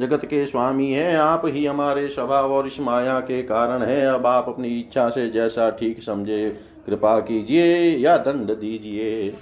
जगत 0.00 0.24
के 0.24 0.44
स्वामी 0.46 0.90
हैं। 0.90 1.16
आप 1.16 1.42
ही 1.44 1.64
हमारे 1.66 2.08
स्वभाव 2.08 2.52
और 2.52 2.66
इस 2.66 2.80
माया 2.80 3.18
के 3.20 3.42
कारण 3.42 3.82
है। 3.82 4.06
अब 4.06 4.26
आप 4.26 4.48
अपनी 4.48 4.68
इच्छा 4.68 5.08
से 5.08 5.28
जैसा 5.30 5.70
ठीक 5.70 6.02
समझे, 6.02 6.48
कृपा 6.86 7.18
कीजिए 7.20 7.98
या 7.98 8.16
दंड 8.16 8.50
दीजिए। 8.50 9.34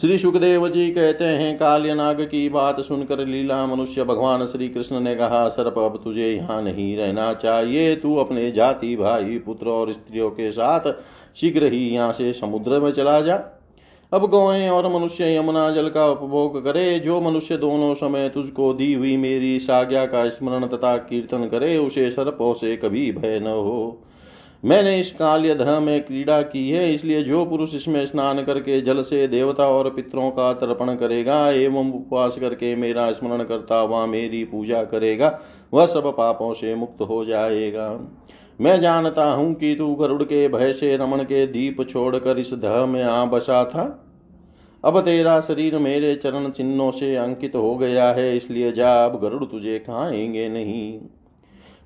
श्री 0.00 0.18
सुखदेव 0.18 0.68
जी 0.68 0.90
कहते 0.90 1.24
हैं, 1.24 1.56
काल्यनाग 1.58 2.20
की 2.20 2.48
बात 2.48 2.80
सुनकर 2.80 3.18
लीला 3.18 3.66
मनुष्य 3.66 4.04
भगवान 4.04 4.44
श्री 4.46 4.68
कृष्ण 4.68 5.00
ने 5.00 5.14
कहा, 5.16 5.48
सर्प, 5.48 5.78
अब 5.78 6.00
तुझे 6.04 6.32
यहाँ 6.32 6.62
नहीं 6.62 6.96
रहना 6.96 7.32
चाहिए। 7.34 7.94
तू 7.96 8.16
अपने 8.16 8.50
जाति, 8.50 8.96
भाई, 8.96 9.38
पुत्र 9.38 9.68
और 9.68 9.92
स्त्रियों 9.92 10.30
के 10.30 10.50
साथ 10.52 10.92
शीघ्र 11.36 11.72
ही 11.72 11.88
यहाँ 11.88 12.12
से 12.12 12.32
समुद्र 12.32 12.80
में 12.80 12.90
चला 12.90 13.20
जा। 13.20 13.36
अब 14.12 14.26
गौएँ 14.26 14.68
और 14.68 14.86
मनुष्य 14.92 15.34
यमुना 15.36 15.70
जल 15.70 15.88
का 15.88 16.06
उपभोग 16.06 16.58
करे। 16.64 16.98
जो 16.98 17.20
मनुष्य 17.20 17.56
दोनों 17.56 17.92
समय 17.94 18.28
तुझको 18.28 18.72
दी 18.74 18.92
हुई 18.94 19.16
मेरी 19.16 19.58
साज्ञा 19.58 20.04
का 20.06 20.28
स्मरण 20.28 20.66
तथा 20.66 20.96
कीर्तन 20.96 21.44
करे, 21.44 21.76
उसे 21.76 22.10
सर्पों 22.10 22.52
से 22.54 22.76
कभी 22.76 23.10
भय 23.12 23.38
न 23.40 23.46
हो। 23.46 24.02
मैंने 24.64 24.98
इस 25.00 25.12
काल्य 25.12 25.54
धह 25.54 25.78
में 25.80 26.02
क्रीड़ा 26.04 26.40
की 26.42 26.68
है, 26.70 26.92
इसलिए 26.94 27.22
जो 27.22 27.44
पुरुष 27.44 27.74
इसमें 27.74 28.04
स्नान 28.06 28.42
करके 28.42 28.80
जल 28.80 29.02
से 29.02 29.26
देवता 29.28 29.66
और 29.68 29.90
पितरों 29.90 30.30
का 30.30 30.52
तर्पण 30.52 30.94
करेगा, 30.94 31.50
एवं 31.50 31.92
उपवास 31.92 32.36
करके 32.38 32.74
मेरा 32.76 33.10
स्मरण 33.12 33.44
करता 33.44 33.78
हुआ 33.78 34.04
मेरी 34.06 34.44
पूजा 34.44 34.82
करेगा, 34.84 35.38
वह 35.74 35.86
सब 35.86 36.14
पापों 36.16 36.52
से 36.54 36.74
मुक्त 36.74 37.02
हो 37.02 37.24
जाएगा। 37.24 37.88
मैं 38.60 38.80
जानता 38.80 39.24
हूँ 39.24 39.54
कि 39.54 39.74
तू 39.74 39.94
गरुड़ 39.94 40.22
के 40.22 40.48
भय 40.48 40.72
से 40.72 40.96
रमन 40.96 41.18
के 41.18 41.46
दीप 41.46 41.88
छोड़कर 41.90 42.38
इस 42.38 42.52
दह 42.52 42.86
में 42.86 43.02
आ 43.02 43.24
बसा 43.24 43.64
था। 43.64 44.08
अब 44.84 45.00
तेरा 45.00 45.40
शरीर 45.40 45.78
मेरे 45.78 46.14
चरण 46.14 46.50
चिन्हों 46.50 46.90
से 46.90 47.16
अंकित 47.16 47.56
हो 47.56 47.76
गया 47.76 48.12
है, 48.12 48.36
इसलिए 48.36 48.72
जा, 48.72 49.04
अब 49.04 49.20
गरुड़ 49.20 49.44
तुझे 49.44 49.78
खाएँगे 49.78 50.48
नहीं। 50.48 51.00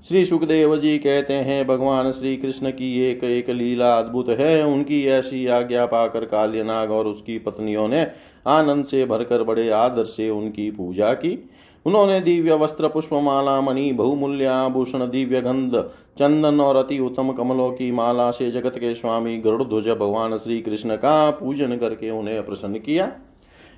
श्री 0.09 0.27
सुखदेव 0.27 0.77
जी 0.77 0.99
कहते 0.99 1.35
हैं, 1.35 1.67
भगवान 1.67 2.11
श्री 2.13 2.37
कृष्ण 2.37 2.71
की 2.71 3.01
एक 3.01 3.25
एक 3.25 3.51
लीला 3.51 3.99
अद्भुत 3.99 4.29
है। 4.29 4.67
उनकी 4.67 5.07
ऐसी 5.07 5.47
आज्ञा 5.47 5.87
पाकर 5.87 6.25
काल्यनाग 6.25 6.91
और 6.91 7.07
उसकी 7.07 7.39
पत्नियों 7.39 7.89
ने 7.89 8.07
आनंद 8.47 8.85
से 8.85 9.07
भरकर 9.07 9.43
बड़े 9.43 9.71
आदर 9.71 10.05
से 10.05 10.31
उनकी 10.31 10.71
पूजा 10.71 11.13
की। 11.13 11.51
उन्होंने 11.87 12.20
दिव्य 12.20 12.55
वस्त्र, 12.55 12.88
पुष्पमाला, 12.88 13.61
मणि, 13.61 13.92
बहुमूल्य 13.92 14.44
आभूषण, 14.44 14.99
दिव्य 14.99 15.40
गंध, 15.40 15.90
चंदन 16.18 16.61
और 16.61 16.77
अति 16.77 16.99
उत्तम 16.99 17.33
कमलों 17.33 17.70
की 17.70 17.92
माला 17.92 18.31
से 18.31 18.51
जगत 18.51 18.72
के 18.77 18.94
स्वामी 18.94 19.38
गरुड़ 19.38 19.62
भगवान 19.96 20.38
श्री 20.38 20.61
कृष्ण 20.61 20.96
का 20.96 21.31
पूजन 21.31 21.77
करके 21.77 22.11
उन्हें 22.11 22.46
प्रसन्न 22.46 22.79
किया। 22.79 23.12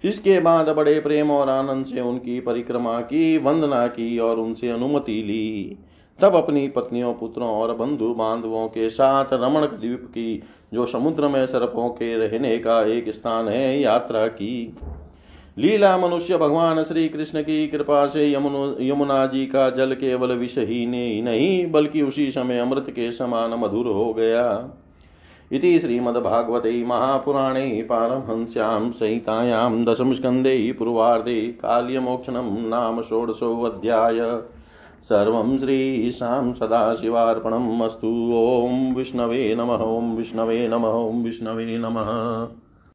इसके 0.04 0.40
बाद 0.40 0.68
बड़े 0.68 1.00
प्रेम 1.00 1.30
और 1.30 1.48
आनंद 1.48 1.84
से 1.84 2.00
उनकी 2.00 2.40
परिक्रमा 2.40 3.00
की, 3.00 3.38
वंदना 3.38 3.86
की 3.86 4.18
और 4.18 4.38
उनसे 4.38 4.68
अनुमति 4.68 5.12
ली। 5.12 5.78
तब 6.20 6.34
अपनी 6.34 6.68
पत्नियों, 6.68 7.14
पुत्रों 7.14 7.48
और 7.48 7.74
बंधु 7.74 8.14
बांधवों 8.14 8.68
के 8.68 8.88
साथ 8.90 9.24
रमण 9.32 9.60
द्वीप 9.60 10.04
की, 10.04 10.42
जो 10.74 10.86
समुद्र 10.86 11.28
में 11.28 11.46
सर्पों 11.46 11.88
के 11.88 12.28
रहने 12.28 12.58
का 12.58 12.86
एक 12.86 13.08
स्थान 13.08 13.48
है, 13.48 13.80
यात्रा 13.80 14.26
की। 14.26 14.76
लीला 15.58 15.96
मनुष्य 15.98 16.36
भगवान 16.36 16.82
श्री 16.82 17.08
कृष्ण 17.08 17.42
की 17.42 17.68
कृपा 17.68 18.06
से 18.06 18.32
यमुना 18.32 19.26
जी 19.26 19.46
का 19.46 19.70
जल 19.70 19.92
केवल 19.92 20.32
विष 20.32 20.58
ही 20.58 20.86
नहीं, 21.22 21.70
बल्कि 21.70 22.02
उसी 22.02 22.30
समय 22.30 22.58
अमृत 22.58 22.90
के 22.90 23.10
समान 23.12 23.50
मधुर 23.50 23.86
हो 23.86 24.12
गया। 24.14 24.68
इति 25.52 25.78
श्रीमद्भागवते 25.80 26.84
महापुराणे 26.84 27.86
पारमहंस्यां 27.90 28.90
संहितायां 28.90 29.84
दशमस्कन्धे 29.84 30.72
पूर्वार्धे 30.72 31.40
काल्यमोक्षणं 31.40 32.68
नाम 32.68 33.02
षोडशोऽध्याय। 33.02 34.20
सर्वं 35.04 35.58
श्रीशां 35.58 36.52
सदाशिवार्पणम् 36.52 37.82
अस्तु। 37.82 38.12
ॐ 38.34 38.94
विष्णवे 38.94 39.54
नमः, 39.54 39.84
ॐ 39.98 40.16
विष्णवे 40.16 40.68
नमः, 40.68 40.88
ॐ 40.88 41.22
विष्णवे 41.22 41.78
नमः। 41.78 42.08